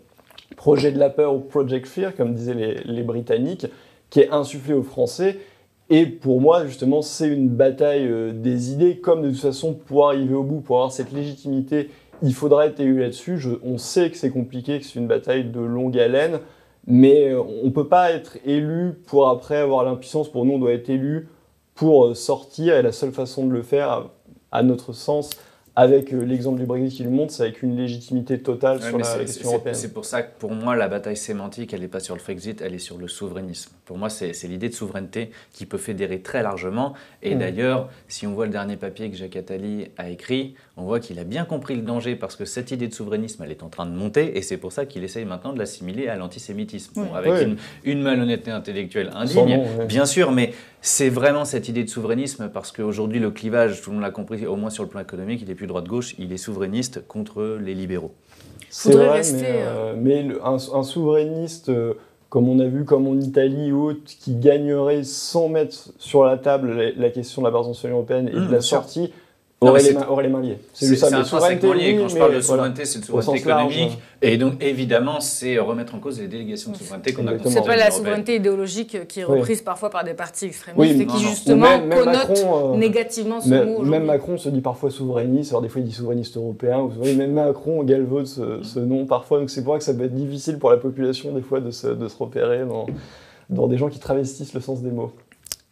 [0.56, 3.68] projet de la peur ou Project Fear, comme disaient les, Britanniques,
[4.10, 5.40] qui est insufflé aux Français.
[5.90, 8.98] Et pour moi, justement, c'est une bataille euh, des idées.
[8.98, 11.92] Comme de toute façon, pour arriver au bout, pour avoir cette légitimité,
[12.22, 13.40] il faudra être élu là-dessus.
[13.64, 16.40] on sait que c'est compliqué, que c'est une bataille de longue haleine,
[16.88, 20.30] mais euh, on ne peut pas être élu pour après avoir l'impuissance.
[20.30, 21.28] Pour nous, on doit être élu
[21.76, 22.76] pour euh, sortir.
[22.76, 24.10] Et la seule façon de le faire,
[24.52, 25.30] à notre sens,
[25.76, 29.18] avec euh, l'exemple du Brexit qui le montre, c'est avec une légitimité totale sur la
[29.18, 29.76] question européenne.
[29.76, 32.62] C'est pour ça que pour moi, la bataille sémantique, elle n'est pas sur le Frexit,
[32.62, 33.72] elle est sur le souverainisme.
[33.84, 36.94] Pour moi, c'est l'idée de souveraineté qui peut fédérer très largement.
[37.22, 37.40] Et mm.
[37.40, 41.20] d'ailleurs, si on voit le dernier papier que Jacques Attali a écrit, on voit qu'il
[41.20, 43.86] a bien compris le danger parce que cette idée de souverainisme, elle est en train
[43.86, 47.08] de monter et c'est pour ça qu'il essaye maintenant de l'assimiler à l'antisémitisme.
[47.16, 47.48] avec
[47.86, 53.20] Une, malhonnêteté intellectuelle indigne, bien sûr, mais c'est vraiment cette idée de souverainisme parce qu'aujourd'hui,
[53.20, 55.56] le clivage, tout le monde l'a compris, au moins sur le plan économique, il est
[55.56, 58.14] plus droite-gauche, il est souverainiste contre les libéraux.
[58.70, 61.94] C'est vrai, mais, euh, euh, un, souverainiste, euh,
[62.30, 66.38] comme on a vu, comme en Italie ou autre, qui gagnerait sans mettre sur la
[66.38, 69.14] table la, question de la présence européenne et de mmh, la sortie,
[69.62, 70.58] aurait, les mains, aurait les mains liées.
[70.74, 71.98] C'est ça, intrinsèquement lié.
[71.98, 73.98] Quand je parle de souveraineté, c'est de souveraineté économique.
[74.22, 77.76] Et donc, évidemment, c'est remettre en cause les délégations de souveraineté qu'on a C'est pas
[77.76, 82.44] la souveraineté idéologique qui est reprise parfois par des partis extrémistes et qui, justement, connote
[82.46, 83.82] euh, négativement ce mot.
[83.84, 85.52] Même Macron se dit parfois souverainiste.
[85.52, 86.82] Alors, des fois, il dit souverainiste européen.
[86.82, 89.40] Vous voyez, même Macron galvaude ce, ce nom parfois.
[89.40, 91.72] Donc, c'est pour ça que ça peut être difficile pour la population, des fois, de
[91.72, 92.86] se, de se repérer dans,
[93.50, 95.12] dans des gens qui travestissent le sens des mots.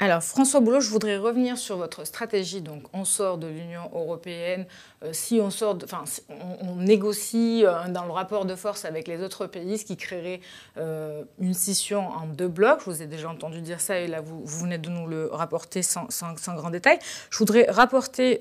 [0.03, 2.59] Alors François Boulot, je voudrais revenir sur votre stratégie.
[2.59, 4.65] Donc on sort de l'Union européenne,
[5.01, 6.03] euh, si on sort, enfin
[6.59, 10.41] on, négocie euh, dans le rapport de force avec les autres pays, ce qui créerait
[10.75, 12.81] euh, une scission en deux blocs.
[12.81, 15.81] Je vous ai déjà entendu dire ça et là vous, venez de nous le rapporter
[15.81, 16.99] sans, sans grand détail.
[17.29, 18.39] Je voudrais rapporter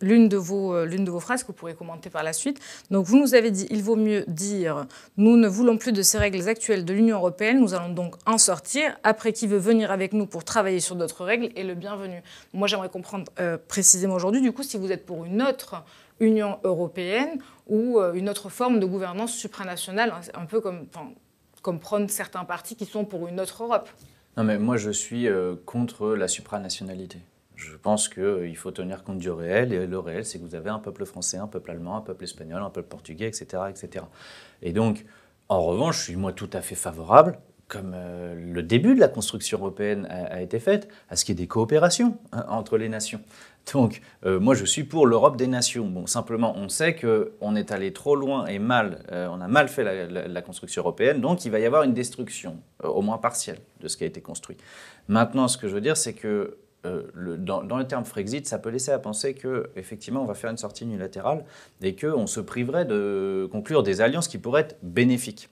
[0.00, 2.60] l'une de, vos, euh, de vos phrases que vous pourrez commenter par la suite.
[2.90, 4.86] Donc vous nous avez dit, il vaut mieux dire,
[5.16, 8.38] nous ne voulons plus de ces règles actuelles de l'Union européenne, nous allons donc en
[8.38, 8.96] sortir.
[9.02, 12.22] Après, qui veut venir avec nous pour travailler sur d'autres règles est le bienvenu.
[12.52, 15.84] Moi, j'aimerais comprendre euh, précisément aujourd'hui, du coup, si vous êtes pour une autre
[16.20, 20.86] Union européenne ou euh, une autre forme de gouvernance supranationale, un peu comme,
[21.62, 23.88] comme prônent certains partis qui sont pour une autre Europe.
[24.36, 25.28] Non, mais moi, je suis
[25.64, 27.20] contre la supranationalité.
[27.54, 30.54] Je pense qu'il euh, faut tenir compte du réel, et le réel, c'est que vous
[30.54, 33.64] avez un peuple français, un peuple allemand, un peuple espagnol, un peuple portugais, etc.
[33.68, 34.04] etc.
[34.62, 35.04] Et donc,
[35.48, 37.38] en revanche, je suis moi tout à fait favorable,
[37.68, 41.38] comme euh, le début de la construction européenne a, été fait, à ce qu'il y
[41.38, 43.20] ait des coopérations hein, entre les nations.
[43.72, 45.86] Donc, euh, moi, je suis pour l'Europe des nations.
[45.86, 49.84] Bon, simplement, on sait qu'on est allé trop loin et mal, on a mal fait
[49.84, 53.96] la, construction européenne, donc il va y avoir une destruction, au moins partielle, de ce
[53.96, 54.58] qui a été construit.
[55.08, 58.58] Maintenant, ce que je veux dire, c'est que euh, le, dans, le terme Frexit, ça
[58.58, 61.44] peut laisser à penser que effectivement on va faire une sortie unilatérale
[61.82, 65.48] et qu'on se priverait de conclure des alliances qui pourraient être bénéfiques.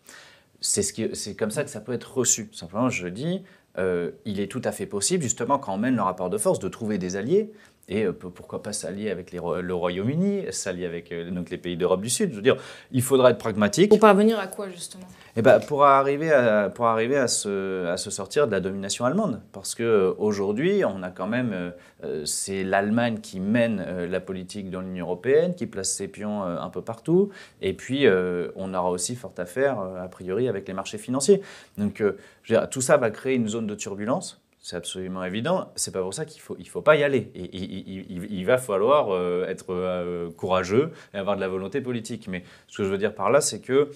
[0.61, 2.49] C'est ce comme ça que ça peut être reçu.
[2.53, 3.43] Simplement, je dis,
[3.79, 6.59] euh, il est tout à fait possible, justement, quand on mène le rapport de force,
[6.59, 7.51] de trouver des alliés.
[7.93, 12.01] Et euh, pourquoi pas s'allier avec les, le Royaume-Uni, s'allier avec donc les pays d'Europe
[12.01, 12.31] du Sud.
[12.31, 12.57] Je veux dire,
[12.91, 13.91] il faudra être pragmatique.
[13.91, 15.07] Pour parvenir à quoi, justement?
[15.35, 19.07] Eh ben, pour arriver, à, pour arriver à, se, à se sortir de la domination
[19.07, 19.41] allemande.
[19.53, 21.53] Parce qu'aujourd'hui, on a quand même.
[21.53, 21.71] Euh,
[22.05, 26.43] euh, c'est l'Allemagne qui mène euh, la politique dans l'Union européenne, qui place ses pions
[26.43, 27.31] un peu partout.
[27.61, 28.07] Et puis,
[28.57, 31.41] on aura aussi fort à faire, a priori, avec les marchés financiers.
[31.79, 32.03] Donc,
[32.71, 34.42] tout ça va créer une zone de turbulence.
[34.63, 35.73] C'est absolument évident.
[35.75, 37.31] C'est pas pour ça qu'il faut, il faut pas y aller.
[37.35, 39.11] Et, il, va falloir
[39.49, 42.29] être courageux et avoir de la volonté politique.
[42.29, 43.91] Mais ce que je veux dire par là, c'est que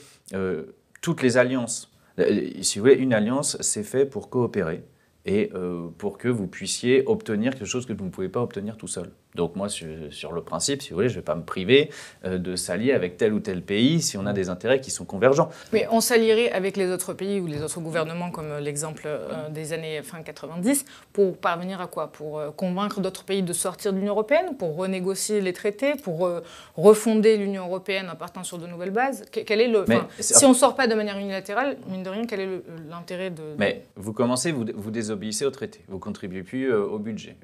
[1.00, 1.92] toutes les alliances.
[2.18, 4.82] Euh, si vous voulez, une alliance, c'est fait pour coopérer
[5.24, 8.76] et euh, pour que vous puissiez obtenir quelque chose que vous ne pouvez pas obtenir
[8.76, 9.10] tout seul.
[9.36, 11.90] Donc moi, sur le principe, si vous voulez, je ne vais pas me priver
[12.24, 15.04] euh, de s'allier avec tel ou tel pays si on a des intérêts qui sont
[15.04, 15.50] convergents.
[15.72, 19.48] Mais on s'allierait avec les autres pays ou les autres gouvernements, comme euh, l'exemple euh,
[19.50, 22.08] des années fin 90, pour parvenir à quoi?
[22.08, 26.30] Pour convaincre d'autres pays de sortir de l'Union européenne, pour renégocier les traités, pour
[26.76, 29.24] refonder l'Union européenne en partant sur de nouvelles bases?
[29.30, 29.84] Quel est le,
[30.18, 33.42] Si on ne sort pas de manière unilatérale, mine de rien, quel est l'intérêt de...
[33.58, 37.36] Mais vous commencez, vous, vous désobéissez au traité, vous contribuez plus au budget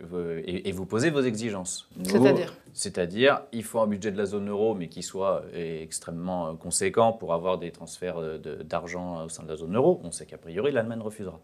[0.47, 1.82] et vous posez vos exigences.
[2.05, 6.49] C'est-à-dire C'est-à-dire, il faut un budget de la zone euro, mais qui soit euh, extrêmement
[6.49, 8.21] euh, conséquent pour avoir des transferts
[8.65, 10.01] d'argent au sein de la zone euro.
[10.05, 11.41] On sait qu'a priori, l'Allemagne refusera.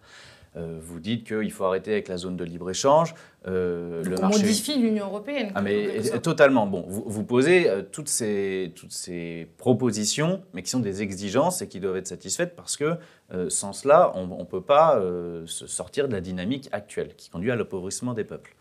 [0.56, 3.14] Euh, vous dites qu'il faut arrêter avec la zone de libre-échange.
[3.46, 5.52] Euh, le on modifie l'Union européenne.
[5.54, 6.66] Ah, mais, totalement.
[6.66, 11.68] Bon, vous, vous posez toutes, ces, toutes ces propositions, mais qui sont des exigences et
[11.68, 12.96] qui doivent être satisfaites parce que
[13.50, 14.98] sans cela, on ne peut pas
[15.44, 18.56] se sortir de la dynamique actuelle qui conduit à l'appauvrissement des peuples.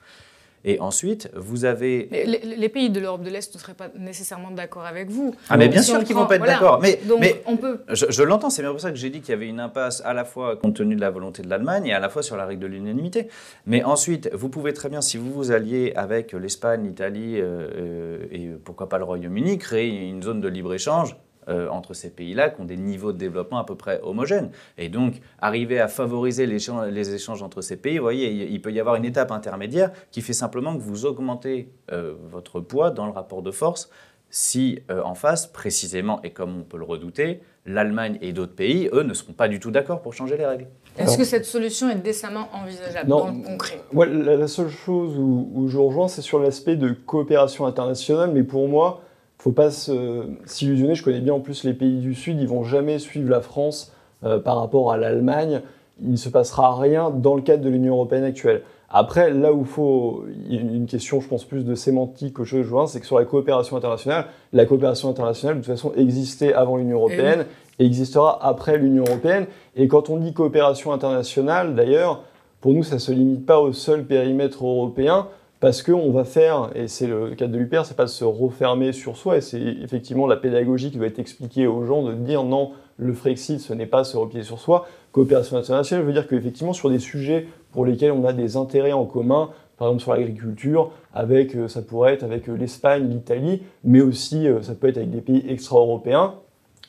[0.66, 2.10] Et ensuite, vous avez...
[2.43, 5.34] Les, pays de l'Europe de l'Est ne seraient pas nécessairement d'accord avec vous.
[5.49, 6.80] Ah mais bien sûr qu'ils ne vont pas être d'accord.
[6.82, 7.80] Mais, mais on peut...
[7.89, 10.14] je, l'entends, c'est bien pour ça que j'ai dit qu'il y avait une impasse à
[10.14, 12.45] la fois compte tenu de la volonté de l'Allemagne et à la fois sur la
[12.45, 13.28] règle de l'unanimité.
[13.66, 18.26] Mais ensuite, vous pouvez très bien, si vous vous alliez avec l'Espagne, l'Italie euh, euh,
[18.32, 21.16] et pourquoi pas le Royaume-Uni, créer une zone de libre-échange
[21.50, 24.52] euh, entre ces pays-là qui ont des niveaux de développement à peu près homogènes.
[24.78, 26.58] Et donc, arriver à favoriser les,
[26.91, 30.22] les échanges entre ces pays, vous voyez, il, peut y avoir une étape intermédiaire qui
[30.22, 33.89] fait simplement que vous augmentez euh, votre poids dans le rapport de force
[34.30, 38.89] si euh, en face, précisément, et comme on peut le redouter, l'Allemagne et d'autres pays,
[38.93, 40.68] eux, ne seront pas du tout d'accord pour changer les règles.
[40.98, 43.82] Est-ce que cette solution est décemment envisageable dans le concret?
[43.93, 48.68] La, seule chose où, où je rejoins, c'est sur l'aspect de coopération internationale, mais pour
[48.68, 49.02] moi,
[49.38, 50.95] faut pas s'illusionner.
[50.95, 53.93] Je connais bien en plus les pays du Sud, ils vont jamais suivre la France
[54.23, 55.61] euh, par rapport à l'Allemagne.
[56.01, 58.63] Il ne se passera rien dans le cadre de l'Union européenne actuelle.
[58.89, 63.01] Après, là où il faut une question, je pense plus de sémantique que chose c'est
[63.01, 67.45] que sur la coopération internationale, la coopération internationale de toute façon existait avant l'Union européenne
[67.79, 69.47] et existera après l'Union européenne.
[69.75, 72.23] Et quand on dit coopération internationale, d'ailleurs,
[72.61, 75.27] pour nous, ça ne se limite pas au seul périmètre européen
[75.60, 78.93] parce qu'on va faire, et c'est le cadre de l'UPR, c'est pas de se refermer
[78.93, 82.43] sur soi, et c'est effectivement la pédagogie qui doit être expliquée aux gens de dire
[82.43, 84.88] non, le Frexit, ce n'est pas se replier sur soi.
[85.12, 89.05] Coopération internationale veut dire qu'effectivement, sur des sujets pour lesquels on a des intérêts en
[89.05, 94.01] commun, par exemple sur l'agriculture, avec, euh, ça pourrait être avec euh, l'Espagne, l'Italie, mais
[94.01, 96.36] aussi euh, ça peut être avec des pays extra-européens.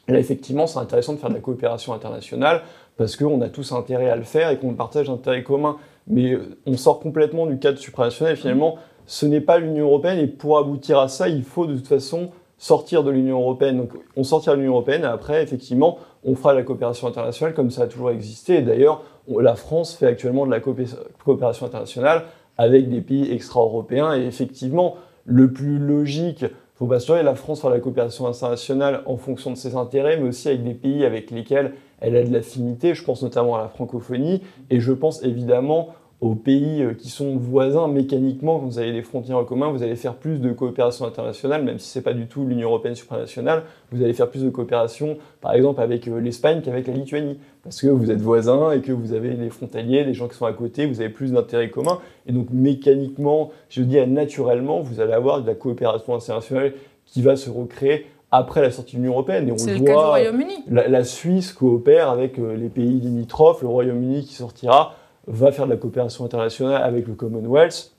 [0.09, 2.63] Là, effectivement, c'est intéressant de faire de la coopération internationale
[2.97, 5.77] parce qu'on a tous intérêt à le faire et qu'on partage un intérêt commun.
[6.09, 8.37] Mais on sort complètement du cadre supranational.
[8.37, 10.19] Finalement, ce n'est pas l'Union européenne.
[10.19, 13.79] Et pour aboutir à ça, il faut de toute façon sortir de l'Union européenne.
[13.79, 15.03] Donc, on sortira de l'Union européenne.
[15.03, 18.63] Et après, effectivement, on fera la coopération internationale comme ça a toujours existé.
[18.63, 22.25] D'ailleurs, la France fait actuellement de la coopération internationale
[22.57, 24.15] avec des pays extra-européens.
[24.15, 26.45] Et effectivement, le plus logique,
[26.75, 30.29] faut pas se la France fera la coopération internationale en fonction de ses intérêts, mais
[30.29, 32.95] aussi avec des pays avec lesquels elle a de l'affinité.
[32.95, 34.43] Je pense notamment à la francophonie.
[34.71, 35.89] Et je pense évidemment
[36.21, 39.85] aux pays euh, qui sont voisins mécaniquement, quand vous avez des frontières en commun, vous
[39.85, 42.97] allez faire plus de coopération internationale, même si ce n'est pas du tout l'Union européenne
[42.97, 47.39] supranationale, vous allez faire plus de coopération, par exemple, avec euh, l'Espagne qu'avec la Lituanie,
[47.63, 50.47] parce que vous êtes voisins et que vous avez des frontaliers, des gens qui sont
[50.47, 55.13] à côté, vous avez plus d'intérêts communs, et donc mécaniquement, je dis naturellement, vous allez
[55.13, 56.73] avoir de la coopération internationale
[57.07, 59.49] qui va se recréer après la sortie de l'Union européenne.
[59.49, 60.65] Et on le voit, cas du Royaume-Uni.
[60.69, 64.95] La, la Suisse coopère avec euh, les pays limitrophes, le Royaume-Uni qui sortira
[65.27, 67.93] va faire de la coopération internationale avec le Commonwealth,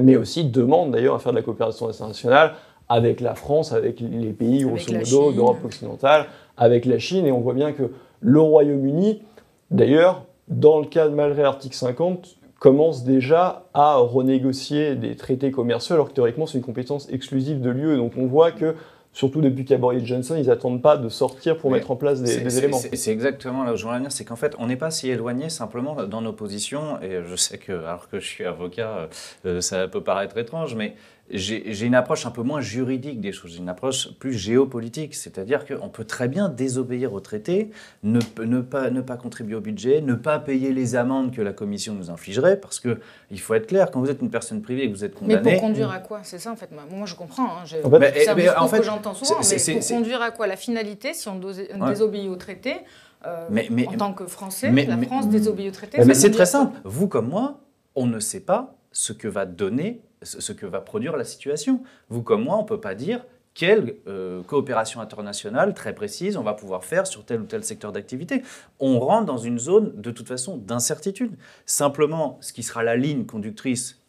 [0.00, 2.54] mais aussi demande d'ailleurs à faire de la coopération internationale
[2.88, 6.26] avec la France, avec les pays grosso modo d'Europe occidentale,
[6.56, 9.22] avec la Chine, et on voit bien que le Royaume-Uni,
[9.70, 16.08] d'ailleurs, dans le cas malgré l'article 50, commence déjà à renégocier des traités commerciaux, alors
[16.08, 17.96] que théoriquement c'est une compétence exclusive de l'UE.
[17.96, 18.74] Donc on voit que
[19.12, 21.96] surtout depuis qu'il y a Boris Johnson, ils n'attendent pas de sortir pour mettre en
[21.96, 22.78] place des, éléments.
[22.92, 25.48] C'est exactement là où je veux venir, c'est qu'en fait, on n'est pas si éloigné
[25.48, 29.08] simplement dans nos positions, et je sais que, alors que je suis avocat,
[29.44, 30.94] euh, ça peut paraître étrange, mais
[31.30, 35.88] j'ai une approche un peu moins juridique des choses, une approche plus géopolitique, c'est-à-dire qu'on
[35.88, 37.70] peut très bien désobéir au traité,
[38.02, 41.52] ne, ne, pas, ne pas contribuer au budget, ne pas payer les amendes que la
[41.52, 42.98] Commission nous infligerait, parce que
[43.30, 45.42] il faut être clair, quand vous êtes une personne privée et que vous êtes condamné...
[45.44, 46.20] Mais pour conduire à quoi?
[46.22, 47.64] C'est ça en fait, moi je comprends, hein,
[48.56, 48.82] en fait,
[49.14, 52.76] souvent, mais pour conduire à quoi La finalité, si on, désobéit au traité,
[53.26, 56.04] euh, mais, en tant que Français, la France désobéit au traité...
[56.04, 57.60] Mais c'est très simple, vous comme moi,
[57.94, 61.82] on ne sait pas ce que va donner ce que va produire la situation.
[62.08, 66.42] Vous comme moi, on ne peut pas dire quelle euh, coopération internationale très précise on
[66.42, 68.42] va pouvoir faire sur tel ou tel secteur d'activité.
[68.78, 71.36] On rentre dans une zone de toute façon d'incertitude.
[71.66, 74.00] Simplement, ce qui sera la ligne conductrice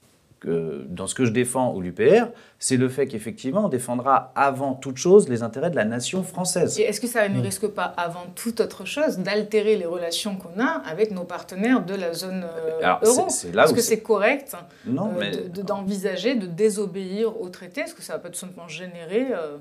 [0.46, 2.28] dans ce que je défends ou l'UPR,
[2.60, 6.80] c'est le fait qu'effectivement, on défendra avant toute chose les intérêts de la nation française.
[6.80, 10.82] est-ce que ça ne risque pas, avant toute autre chose, d'altérer les relations qu'on a
[10.86, 13.28] avec nos partenaires de la zone euh, euro?
[13.28, 14.56] Est-ce que c'est correct
[14.88, 17.82] euh, d'envisager de, désobéir au traité?
[17.82, 19.28] Est-ce que ça va pas tout simplement générer...
[19.32, 19.58] Euh,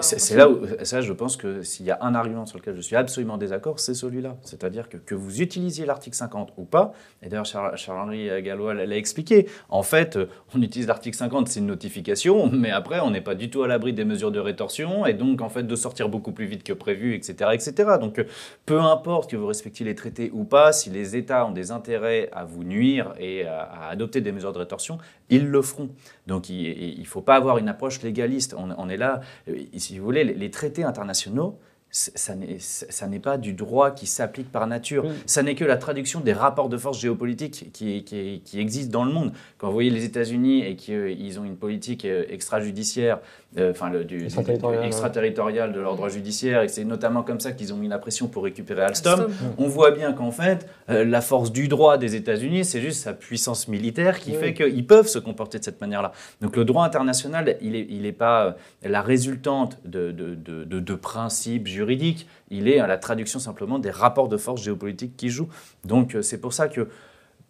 [0.00, 2.80] c'est là où, ça, je pense que s'il y a un argument sur lequel je
[2.80, 4.36] suis absolument désaccord, c'est celui-là.
[4.42, 9.46] C'est-à-dire que que vous utilisiez l'article 50 ou pas, et d'ailleurs Charles-Henri Gallois l'a expliqué,
[9.68, 13.34] en fait, euh, on utilise l'article 50, c'est une notification, mais après, on n'est pas
[13.34, 16.32] du tout à l'abri des mesures de rétorsion, et donc, en fait, de sortir beaucoup
[16.32, 17.50] plus vite que prévu, etc.
[17.52, 17.72] etc.
[18.00, 18.24] Donc, euh,
[18.66, 22.28] peu importe que vous respectiez les traités ou pas, si les États ont des intérêts
[22.32, 24.98] à vous nuire et à, adopter des mesures de rétorsion,
[25.30, 25.90] ils le feront.
[26.26, 28.54] Donc, il ne faut pas avoir une approche légaliste.
[28.56, 31.58] On, on est là euh, si vous voulez, les, traités internationaux,
[31.90, 35.04] ça n'est pas du droit qui s'applique par nature.
[35.26, 39.12] Ça n'est que la traduction des rapports de force géopolitiques qui, qui, existent dans le
[39.12, 39.32] monde.
[39.58, 43.18] Quand vous voyez les États-Unis et qu'ils ont une politique euh, extrajudiciaire
[43.49, 47.72] euh, enfin le, du, extraterritorial de leur droit judiciaire, et c'est notamment comme ça qu'ils
[47.72, 49.26] ont mis la pression pour récupérer Alstom.
[49.58, 53.12] On voit bien qu'en fait, euh, la force du droit des États-Unis, c'est juste sa
[53.12, 56.12] puissance militaire qui fait qu'ils peuvent se comporter de cette manière-là.
[56.40, 58.52] Donc le droit international, il n'est il est pas euh,
[58.88, 64.28] la résultante de, de, de, de, principes juridiques, il est la traduction simplement des rapports
[64.28, 65.48] de force géopolitiques qui jouent.
[65.84, 66.88] Donc c'est pour ça que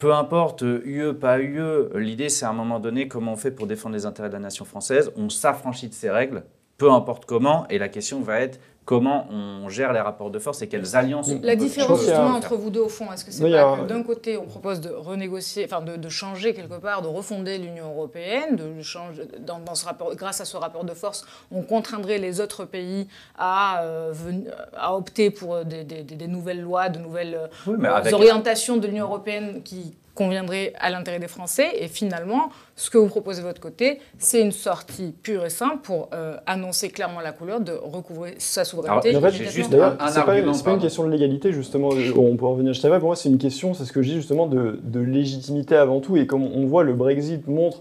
[0.01, 3.67] peu importe, UE, pas UE, l'idée c'est à un moment donné comment on fait pour
[3.67, 5.13] défendre les intérêts de la nation française.
[5.15, 6.43] On s'affranchit de ces règles,
[6.79, 8.59] peu importe comment, et la question va être
[8.91, 11.31] comment on gère les rapports de force et quelles alliances.
[11.43, 14.37] La différence justement entre vous deux au fond, est-ce que c'est pas que d'un côté
[14.37, 19.29] on propose de renégocier, enfin de, changer quelque part, de refonder l'Union européenne, de changer
[19.47, 23.07] dans, ce rapport, grâce à ce rapport de force, on contraindrait les autres pays
[23.39, 24.13] à, euh,
[24.77, 27.39] à opter pour des, des, nouvelles lois, de nouvelles
[27.69, 31.69] euh, orientations de l'Union européenne qui conviendrait à l'intérêt des Français.
[31.79, 35.79] Et finalement, ce que vous proposez de votre côté, c'est une sortie pure et simple
[35.83, 39.17] pour euh, annoncer clairement la couleur de recouvrer sa souveraineté.
[39.17, 41.91] en fait, juste un, c'est pas, une question de légalité, justement.
[42.17, 42.99] On peut revenir juste après.
[42.99, 46.17] Pour moi, c'est une question, c'est ce que je dis justement, de, légitimité avant tout.
[46.17, 47.81] Et comme on voit, le Brexit montre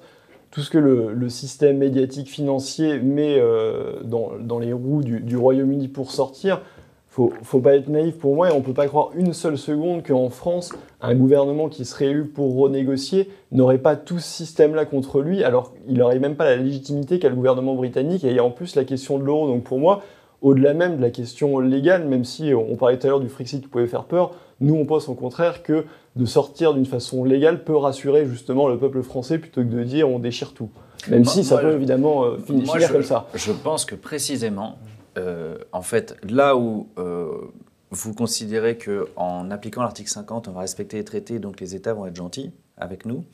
[0.52, 5.38] tout ce que le, système médiatique financier met euh, dans, dans, les roues du, du
[5.38, 6.62] Royaume-Uni pour sortir
[7.20, 10.04] faut, faut pas être naïf pour moi et on peut pas croire une seule seconde
[10.08, 15.20] qu'en France, un gouvernement qui serait élu pour renégocier n'aurait pas tout ce système-là contre
[15.20, 18.40] lui, alors il n'aurait même pas la légitimité qu'a le gouvernement britannique et il y
[18.40, 19.48] a en plus la question de l'euro.
[19.48, 20.02] Donc pour moi,
[20.42, 23.62] au-delà même de la question légale, même si on parlait tout à l'heure du Frexit
[23.62, 25.84] qui pouvait faire peur, nous on pense au contraire que
[26.16, 30.08] de sortir d'une façon légale peut rassurer justement le peuple français plutôt que de dire
[30.08, 30.70] on déchire tout.
[31.10, 33.28] Même si ça peut évidemment euh, finir comme ça.
[33.36, 34.78] Je pense que précisément,
[35.20, 37.30] euh, en fait, là où euh,
[37.92, 42.06] vous considérez qu'en appliquant l'article 50, on va respecter les traités, donc les États vont
[42.06, 43.26] être gentils avec nous,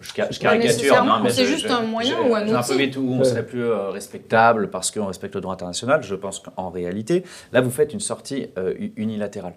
[0.00, 2.54] je, caricature, non, mais c'est juste un moyen ou un outil.
[2.54, 6.02] un peu où on serait plus respectable parce qu'on respecte le droit international.
[6.02, 7.22] Je pense qu'en réalité,
[7.52, 8.48] là, vous faites une sortie
[8.96, 9.54] unilatérale.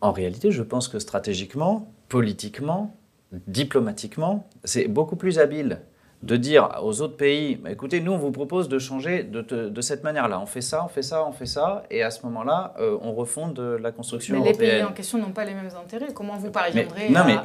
[0.00, 2.96] En réalité, je pense que stratégiquement, politiquement,
[3.46, 5.80] diplomatiquement, c'est beaucoup plus habile
[6.24, 10.04] de dire aux autres pays, bah, écoutez, nous, on vous propose de changer de, cette
[10.04, 10.40] manière-là.
[10.40, 13.12] On fait ça, on fait ça, on fait ça, et à ce moment-là, euh, on
[13.12, 14.70] refonde la construction mais européenne.
[14.70, 16.14] les pays en question n'ont pas les mêmes intérêts.
[16.14, 17.36] Comment vous parviendrez mais, non, mais,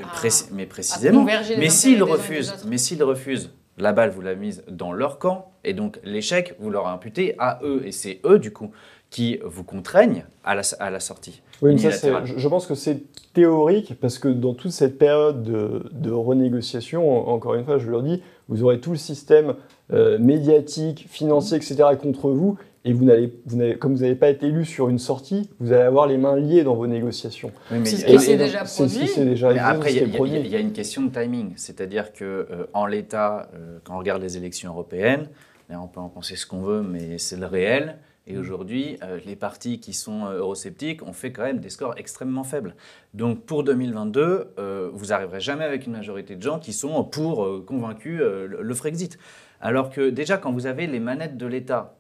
[0.54, 1.26] mais précisément.
[1.26, 5.74] mais s'ils refusent, mais s'ils refusent, la balle, vous la mise dans leur camp, et
[5.74, 8.72] donc l'échec, vous leur imputez à eux, et c'est eux, du coup,
[9.10, 11.42] qui vous contraignent à la, à la sortie.
[11.62, 13.02] Oui, mais ça, je pense que c'est
[13.34, 18.02] théorique, parce que dans toute cette période de, de renégociation, encore une fois, je le
[18.02, 19.56] dis, vous aurez tout le système
[19.94, 21.84] euh, médiatique, financier, etc.
[22.02, 25.50] contre vous, et vous n'allez, vous comme vous n'avez pas été élu sur une sortie,
[25.60, 27.52] vous allez avoir les mains liées dans vos négociations.
[27.84, 29.08] c'est ce qui s'est déjà produit.
[29.08, 33.50] C'est déjà après, il y, a une question de timing, c'est-à-dire que euh, en l'état,
[33.54, 35.28] euh, quand on regarde les élections européennes,
[35.70, 37.98] on peut en penser ce qu'on veut, mais c'est le réel.
[38.28, 38.40] Et mm.
[38.40, 42.76] aujourd'hui, les partis qui sont eurosceptiques ont fait quand même des scores extrêmement faibles.
[43.14, 44.54] Donc pour 2022,
[44.94, 49.18] vous n'arriverez jamais avec une majorité de gens qui sont pour convaincus le Frexit.
[49.62, 51.96] Alors que déjà, quand vous avez les manettes de l'État,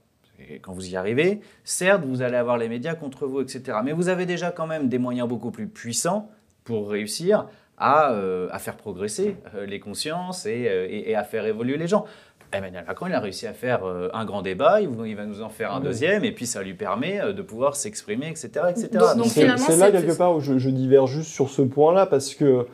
[0.61, 3.80] quand vous y arrivez, certes, vous allez avoir les médias contre vous, etc.
[3.84, 6.30] Mais vous avez déjà quand même des moyens beaucoup plus puissants
[6.63, 7.47] pour réussir
[7.78, 12.05] à, euh, faire progresser euh, les consciences euh, et, à faire évoluer les gens.
[12.52, 13.82] Emmanuel Macron, il a réussi à faire
[14.14, 17.34] un grand débat, il va nous en faire un deuxième, et puis ça lui permet
[17.34, 18.50] de pouvoir s'exprimer, etc.
[18.70, 18.89] etc.
[19.28, 22.66] c'est là quelque part où je, je diverge juste sur ce point-là, parce que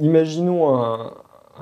[0.00, 1.12] imaginons un,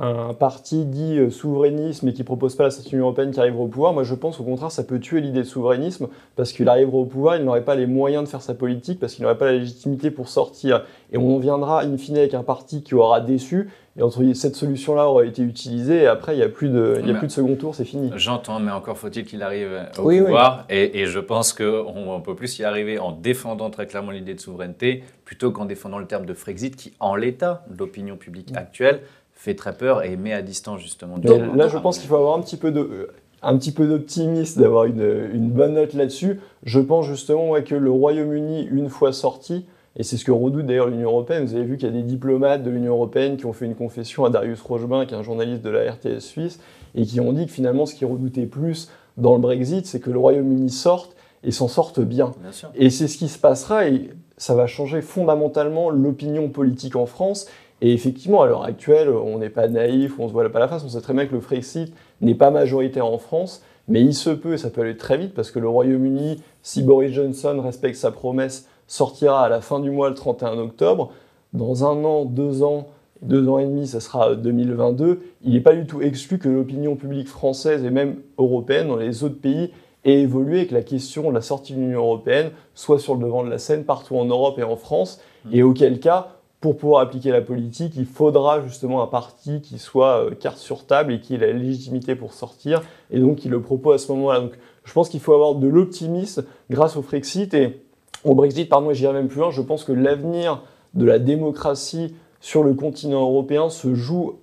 [0.01, 3.69] un parti dit euh, souverainisme et qui propose pas la statue européenne qui arrivera au
[3.69, 6.97] pouvoir, moi je pense au contraire ça peut tuer l'idée de souverainisme parce qu'il arrivera
[6.97, 9.47] au pouvoir, il n'aurait pas les moyens de faire sa politique parce qu'il n'aurait pas
[9.47, 10.85] la légitimité pour sortir.
[11.13, 13.69] Et on viendra in fine avec un parti qui aura déçu
[13.99, 17.09] et entre cette solution-là aura été utilisée et après il n'y a plus de, il
[17.09, 18.11] y a plus de second tour, c'est fini.
[18.17, 19.69] J'entends, mais encore faut-il qu'il arrive
[19.99, 24.13] au pouvoir Et, et, je pense qu'on peut plus y arriver en défendant très clairement
[24.13, 28.17] l'idée de souveraineté plutôt qu'en défendant le terme de Frexit qui en l'état de l'opinion
[28.17, 29.03] publique actuelle
[29.43, 31.19] fait très peur et met à distance justement.
[31.19, 33.09] Du là, je pense qu'il faut avoir un petit peu de
[33.43, 36.39] un petit peu d'optimisme, d'avoir une, une, bonne note là-dessus.
[36.63, 39.67] Je pense justement que le Royaume-Uni, une fois sorti,
[39.97, 42.05] et c'est ce que redoute d'ailleurs l'Union européenne, vous avez vu qu'il y a des
[42.05, 45.25] diplomates de l'Union européenne qui ont fait une confession à Darius Rochebain, qui est un
[45.25, 46.61] journaliste de la RTS suisse,
[46.95, 50.11] et qui ont dit que finalement ce qui redoutait plus dans le Brexit, c'est que
[50.11, 52.33] le Royaume-Uni sorte et s'en sorte bien.
[52.41, 57.07] bien et c'est ce qui se passera, et ça va changer fondamentalement l'opinion politique en
[57.07, 57.47] France,
[57.83, 60.85] et effectivement, à l'heure actuelle, on n'est pas naïf, on se voit pas la face,
[60.85, 64.31] on sait très bien que le Frexit n'est pas majoritaire en France, mais il se
[64.31, 67.97] peut, et ça peut aller très vite, parce que le Royaume-Uni, si Boris Johnson respecte
[67.97, 71.11] sa promesse, sortira à la fin du mois, le 31 octobre.
[71.55, 72.87] Dans un an, deux ans,
[73.21, 75.21] deux ans et demi, ça sera 2022.
[75.43, 79.25] Il n'est pas du tout exclu que l'opinion publique française et même européenne dans les
[79.25, 79.73] autres pays
[80.05, 83.25] ait évolué et que la question de la sortie de l'Union européenne soit sur le
[83.25, 85.21] devant de la scène partout en Europe et en France,
[85.51, 90.25] et auquel cas pour pouvoir appliquer la politique, il faudra justement un parti qui soit
[90.25, 93.61] euh, carte sur table et qui ait la légitimité pour sortir, et donc qui le
[93.61, 94.41] propose à ce moment-là.
[94.41, 94.53] Donc
[94.85, 97.83] je pense qu'il faut avoir de l'optimisme grâce au Frexit et
[98.25, 100.63] au Brexit, pardon, j'irai même plus loin, je pense que l'avenir
[100.95, 104.39] de la démocratie sur le continent européen se joue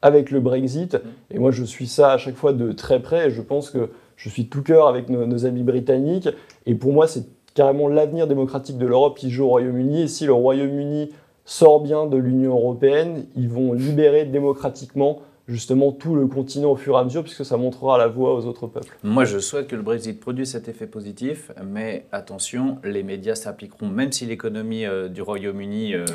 [0.00, 0.96] avec le Brexit,
[1.32, 3.90] et moi je suis ça à chaque fois de très près, et je pense que
[4.14, 6.28] je suis tout cœur avec nos, nos amis britanniques,
[6.66, 10.24] et pour moi c'est carrément l'avenir démocratique de l'Europe qui joue au Royaume-Uni, et si
[10.24, 11.10] le Royaume-Uni
[11.44, 16.96] sort bien de l'Union européenne, ils vont libérer démocratiquement justement tout le continent au fur
[16.96, 18.96] et à mesure, puisque ça montrera la voie aux autres peuples.
[19.02, 23.88] Moi, je souhaite que le Brexit produise cet effet positif, mais attention, les médias s'appliqueront,
[23.88, 26.06] même si l'économie euh, du Royaume-Uni euh,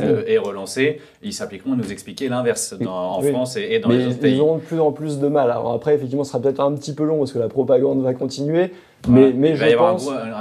[0.00, 4.20] euh, est relancée, ils s'appliqueront à nous expliquer l'inverse en France et, dans les autres
[4.20, 4.36] pays.
[4.36, 5.50] Ils auront de plus en plus de mal.
[5.50, 8.14] Alors après, effectivement, ce sera peut-être un petit peu long, parce que la propagande va
[8.14, 8.70] continuer,
[9.08, 9.96] mais, mais il va y avoir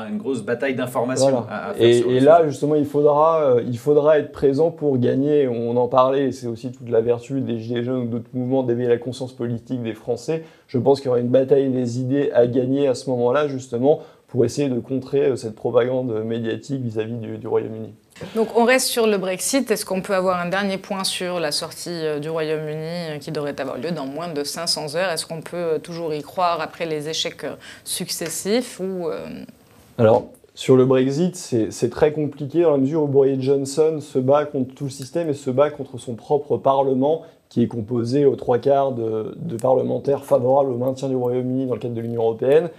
[0.10, 1.46] une grosse bataille d'information.
[1.78, 5.48] Et, et là, justement, il faudra, euh, il faudra être présent pour gagner.
[5.48, 8.90] On en parlait, c'est aussi toute la vertu des Gilets jaunes ou d'autres mouvements d'éveiller
[8.90, 10.44] la conscience politique des Français.
[10.68, 14.00] Je pense qu'il y aura une bataille des idées à gagner à ce moment-là, justement,
[14.28, 17.94] pour essayer de contrer euh, cette propagande médiatique vis-à-vis du Royaume-Uni.
[18.34, 19.70] Donc on reste sur le Brexit.
[19.70, 23.32] Est-ce qu'on peut avoir un dernier point sur la sortie euh, du Royaume-Uni euh, qui
[23.32, 25.10] devrait avoir lieu dans moins de 500 heures?
[25.10, 27.46] Est-ce qu'on peut euh, toujours y croire après les échecs
[27.84, 28.80] successifs
[29.98, 34.46] Alors, sur le Brexit, c'est très compliqué dans la mesure où Boris Johnson se bat
[34.46, 38.38] contre tout le système et se bat contre son propre Parlement, qui est composé aux
[38.38, 42.70] trois quarts de, parlementaires favorables au maintien du Royaume-Uni dans le cadre de l'Union européenne.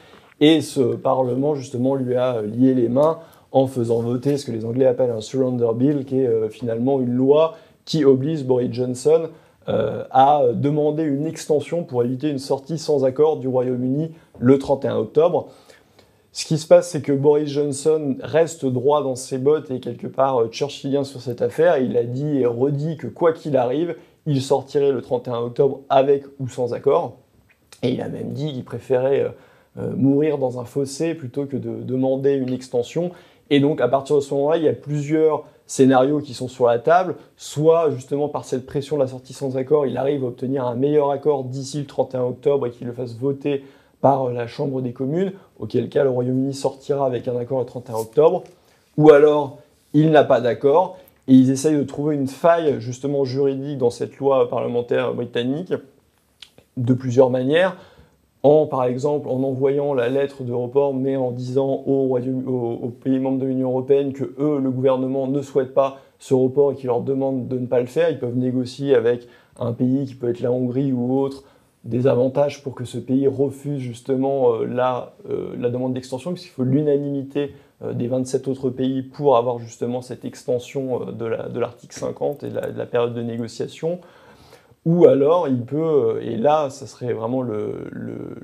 [0.41, 3.19] Et ce Parlement, justement, lui a lié les mains
[3.57, 7.01] en faisant voter ce que les Anglais appellent un surrender bill, qui est euh, finalement
[7.01, 9.31] une loi qui oblige Boris Johnson
[9.71, 14.97] euh, à demander une extension pour éviter une sortie sans accord du Royaume-Uni le 31
[14.97, 15.49] octobre.
[16.33, 20.07] Ce qui se passe, c'est que Boris Johnson reste droit dans ses bottes et quelque
[20.07, 21.79] part euh, churchillien sur cette affaire.
[21.79, 23.97] Il a dit et redit que quoi qu'il arrive,
[24.27, 27.17] il sortirait le 31 octobre avec ou sans accord.
[27.83, 29.35] Et il a même dit qu'il préférait
[29.77, 33.13] mourir dans un fossé plutôt que de demander une extension.
[33.51, 36.67] Et donc à partir de ce moment-là, il y a plusieurs scénarios qui sont sur
[36.67, 37.17] la table.
[37.37, 40.75] Soit justement par cette pression de la sortie sans accord, il arrive à obtenir un
[40.75, 43.65] meilleur accord d'ici le 31 octobre et qu'il le fasse voter
[44.01, 47.97] par la Chambre des communes, auquel cas le Royaume-Uni sortira avec un accord le 31
[47.97, 48.45] octobre,
[48.97, 49.59] ou alors
[49.95, 54.19] il n'a pas d'accord, et ils essayent de trouver une faille justement juridique dans cette
[54.19, 55.73] loi parlementaire britannique
[56.77, 57.77] de plusieurs manières,
[58.71, 62.19] par exemple en envoyant la lettre de report, mais en disant aux,
[63.03, 66.75] pays membres de l'Union européenne que eux, le gouvernement, ne souhaite pas ce report et
[66.77, 68.11] qu'ils leur demandent de ne pas le faire.
[68.11, 69.27] Ils peuvent négocier avec
[69.59, 71.45] un pays qui peut être la Hongrie ou autre
[71.85, 76.51] des avantages pour que ce pays refuse justement euh, la, euh, la, demande d'extension, puisqu'il
[76.51, 82.43] faut l'unanimité euh, des 27 autres pays pour avoir justement cette extension de l'article 50
[82.43, 84.01] et de la, période de négociation.
[84.87, 87.91] Ou alors il peut, et là ça serait vraiment le,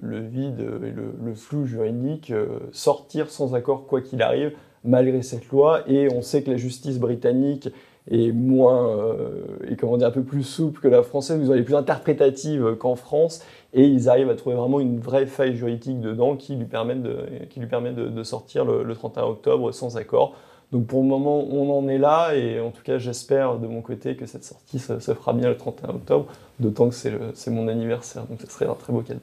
[0.02, 2.32] vide et le, flou juridique,
[2.72, 4.52] sortir sans accord quoi qu'il arrive,
[4.84, 5.82] malgré cette loi.
[5.86, 7.68] Et on sait que la justice britannique
[8.10, 11.62] est moins, euh, et comment dire, un peu plus souple que la française, ils est
[11.62, 16.36] plus interprétative qu'en France, et ils arrivent à trouver vraiment une vraie faille juridique dedans
[16.36, 17.16] qui lui permet de,
[17.48, 20.34] qui lui permet de, sortir le, 31 octobre sans accord.
[20.72, 23.82] Donc pour le moment, on en est là, et en tout cas, j'espère de mon
[23.82, 26.26] côté que cette sortie se, fera bien le 31 octobre,
[26.58, 29.20] d'autant que c'est mon anniversaire, donc ce serait un très beau cadeau.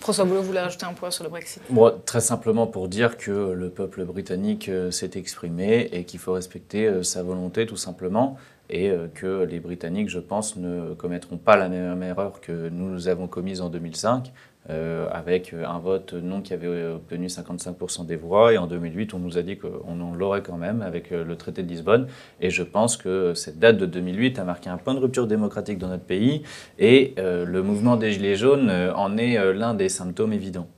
[0.00, 1.62] François Boulot voulait rajouter un point sur le Brexit?
[1.70, 6.32] Moi, très simplement pour dire que le peuple britannique euh, s'est exprimé et qu'il faut
[6.32, 8.36] respecter euh, sa volonté tout simplement
[8.68, 13.06] et euh, que les Britanniques, je pense, ne commettront pas la même erreur que nous
[13.06, 14.32] avons commise en 2005,
[14.70, 18.52] euh, avec un vote non qui avait obtenu 55% des voix.
[18.52, 21.62] Et en 2008, on nous a dit qu'on l'aurait quand même avec euh, le traité
[21.62, 22.06] de Lisbonne.
[22.40, 25.78] Et je pense que cette date de 2008 a marqué un point de rupture démocratique
[25.78, 26.42] dans notre pays.
[26.78, 30.68] Et le mouvement des Gilets jaunes en est l'un des symptômes évidents.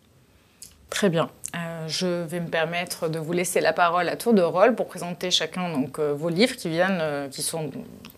[0.90, 1.28] Très bien.
[1.56, 4.86] Euh, je vais me permettre de vous laisser la parole à tour de rôle pour
[4.86, 7.70] présenter chacun donc, euh, vos livres qui viennent, euh, qui sont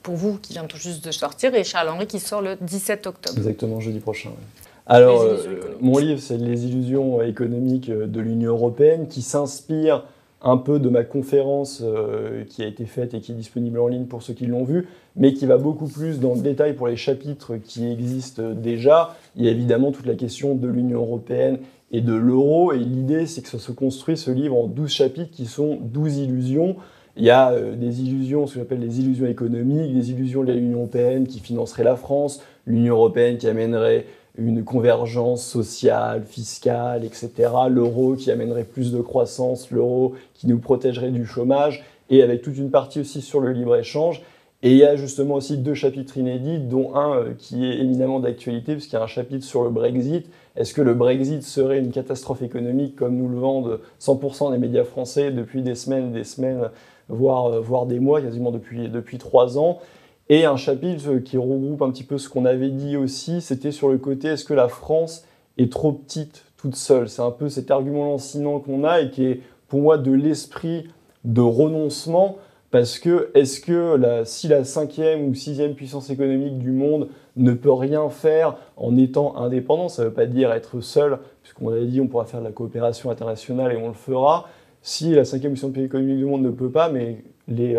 [0.02, 3.36] pour vous, qui viennent tout juste de sortir, et Charles-Henri qui sort le 17 octobre.
[3.36, 4.30] Exactement, jeudi prochain.
[4.86, 5.24] Alors,
[5.80, 10.04] mon livre, c'est Les illusions économiques de l'Union européenne, qui s'inspire
[10.42, 11.82] un peu de ma conférence
[12.48, 14.86] qui a été faite et qui est disponible en ligne pour ceux qui l'ont vue,
[15.16, 19.16] mais qui va beaucoup plus dans le détail pour les chapitres qui existent déjà.
[19.34, 21.58] Il y a évidemment toute la question de l'Union européenne
[21.92, 22.72] et de l'euro.
[22.72, 26.18] Et l'idée, c'est que ça se construit ce livre en 12 chapitres qui sont 12
[26.18, 26.76] illusions.
[27.16, 30.52] Il y a euh, des illusions, ce que j'appelle les illusions économiques, des illusions de
[30.52, 34.04] l'Union européenne qui financerait la France, l'Union européenne qui amènerait
[34.38, 37.30] une convergence sociale, fiscale, etc.
[37.70, 42.56] L'euro qui amènerait plus de croissance, l'euro qui nous protégerait du chômage, et avec toute
[42.56, 44.22] une partie aussi sur le libre-échange.
[44.62, 48.20] Et il y a justement aussi deux chapitres inédits, dont un euh, qui est éminemment
[48.20, 50.26] d'actualité, puisqu'il y a un chapitre sur le Brexit,
[50.56, 54.84] est-ce que le Brexit serait une catastrophe économique comme nous le vendent 100% des médias
[54.84, 56.70] français depuis des semaines, des semaines,
[57.08, 59.78] voire, euh, voire des mois, quasiment depuis, depuis trois ans?
[60.28, 63.88] Et un chapitre qui regroupe un petit peu ce qu'on avait dit aussi, c'était sur
[63.88, 65.24] le côté est-ce que la France
[65.56, 67.08] est trop petite toute seule?
[67.08, 70.88] C'est un peu cet argument lancinant qu'on a et qui est pour moi de l'esprit
[71.24, 72.38] de renoncement
[72.72, 77.72] parce que est-ce que si la cinquième ou sixième puissance économique du monde ne peut
[77.72, 82.00] rien faire en étant indépendant, ça ne veut pas dire être seul, puisqu'on avait dit
[82.00, 84.48] on pourra faire de la coopération internationale et on le fera.
[84.82, 87.76] Si la cinquième puissance économique du monde ne peut pas, mais les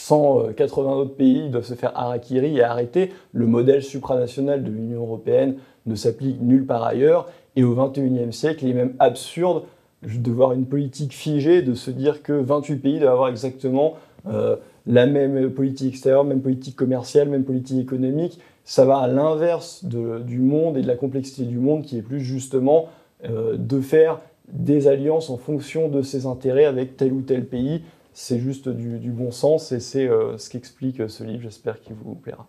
[0.00, 5.56] 180 autres pays doivent se faire harakiri et arrêter, le modèle supranational de l'Union européenne
[5.86, 7.28] ne s'applique nulle part ailleurs.
[7.56, 9.64] Et au XXIe siècle, il est même absurde
[10.02, 13.94] de voir une politique figée, de se dire que 28 pays doivent avoir exactement
[14.28, 14.56] euh,
[14.86, 18.38] la même politique extérieure, même politique commerciale, même politique économique.
[18.64, 22.20] Ça va à l'inverse du monde et de la complexité du monde qui est plus
[22.20, 22.88] justement
[23.24, 24.20] euh, de faire
[24.52, 27.82] des alliances en fonction de ses intérêts avec tel ou tel pays.
[28.18, 31.42] C'est juste du, bon sens et c'est euh, ce qu'explique ce livre.
[31.42, 32.46] J'espère qu'il vous plaira.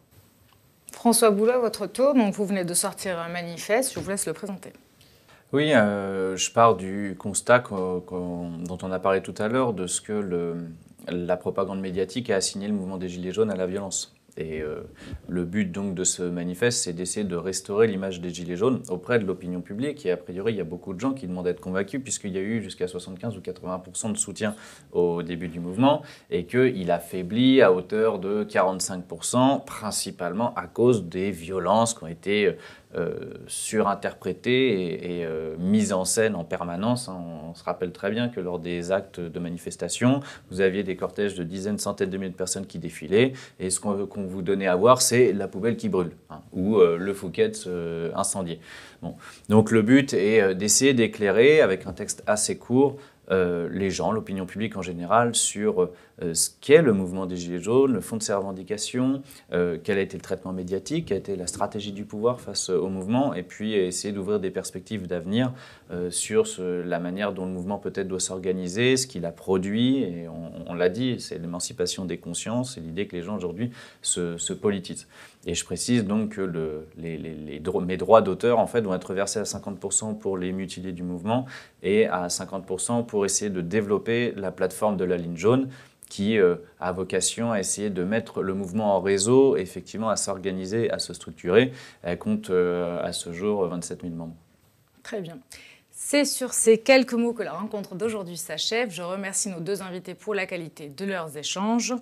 [0.94, 2.14] François Boulot, votre tour.
[2.14, 3.94] Donc vous venez de sortir un manifeste.
[3.94, 4.72] Je vous laisse le présenter.
[5.52, 10.14] Oui, je pars du constat dont on a parlé tout à l'heure, de ce que
[10.14, 10.56] le,
[11.07, 14.16] la propagande médiatique a assigné le mouvement des Gilets jaunes à la violence.
[14.38, 14.81] Et euh,
[15.27, 19.19] le but donc de ce manifeste, c'est d'essayer de restaurer l'image des Gilets jaunes auprès
[19.19, 20.05] de l'opinion publique.
[20.05, 22.34] Et a priori, il y a beaucoup de gens qui demandent à être convaincus, puisqu'il
[22.34, 24.55] y a eu jusqu'à 75 ou 80% de soutien
[24.91, 31.05] au début du mouvement, et qu'il a faibli à hauteur de 45% principalement à cause
[31.05, 32.55] des violences qui ont été
[32.95, 37.09] euh, surinterprétées et, euh, mises en scène en permanence.
[37.09, 37.22] Hein.
[37.49, 41.35] On, se rappelle très bien que lors des actes de manifestation, vous aviez des cortèges
[41.35, 44.76] de dizaines, centaines de milliers de personnes qui défilaient, et ce qu'on vous donnait à
[44.77, 47.51] voir, c'est la poubelle qui brûle, hein, ou euh, le Fouquet
[48.15, 48.61] incendié.
[49.01, 49.15] Bon.
[49.49, 52.95] Donc le but est d'essayer d'éclairer, avec un texte assez court,
[53.30, 55.89] les gens, l'opinion publique en général, sur
[56.22, 59.22] ce qu'est le mouvement des Gilets jaunes, le fond de ses revendications,
[59.53, 62.69] euh, quel a été le traitement médiatique, quelle a été la stratégie du pouvoir face
[62.69, 65.53] au mouvement, et puis essayer d'ouvrir des perspectives d'avenir
[66.10, 70.27] sur la manière dont le mouvement peut-être doit s'organiser, ce qu'il a produit, et
[70.68, 73.72] on, l'a dit, c'est l'émancipation des consciences, c'est l'idée que les gens aujourd'hui
[74.02, 75.07] se, politisent.
[75.45, 80.18] Et je précise donc que mes droits d'auteur en fait, vont être versés à 50%
[80.18, 81.45] pour les mutilés du mouvement
[81.84, 85.69] et à 50% pour essayer de développer la plateforme de la ligne jaune
[86.09, 90.89] qui euh, a vocation à essayer de mettre le mouvement en réseau, effectivement à s'organiser,
[90.91, 91.71] à se structurer.
[92.03, 94.35] Elle compte euh, à ce jour 27 000 membres.
[95.03, 95.39] Très bien.
[95.99, 98.91] C'est sur ces quelques mots que la rencontre d'aujourd'hui s'achève.
[98.91, 101.95] Je remercie nos deux invités pour la qualité de leurs échanges.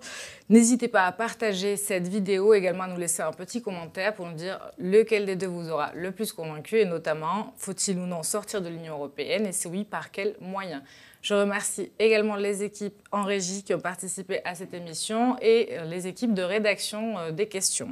[0.49, 4.36] N'hésitez pas à partager cette vidéo, également à nous laisser un petit commentaire pour nous
[4.36, 8.61] dire lequel des deux vous aura le plus convaincu et notamment faut-il ou non sortir
[8.61, 10.82] de l'Union européenne et si oui, par quels moyens.
[11.26, 16.06] Je remercie également les équipes en régie qui ont participé à cette émission et les
[16.06, 17.89] équipes de rédaction euh, des questions.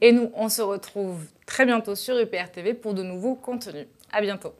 [0.00, 3.88] Et nous, on se retrouve très bientôt sur UPR TV pour de nouveaux contenus.
[4.12, 4.54] À bientôt.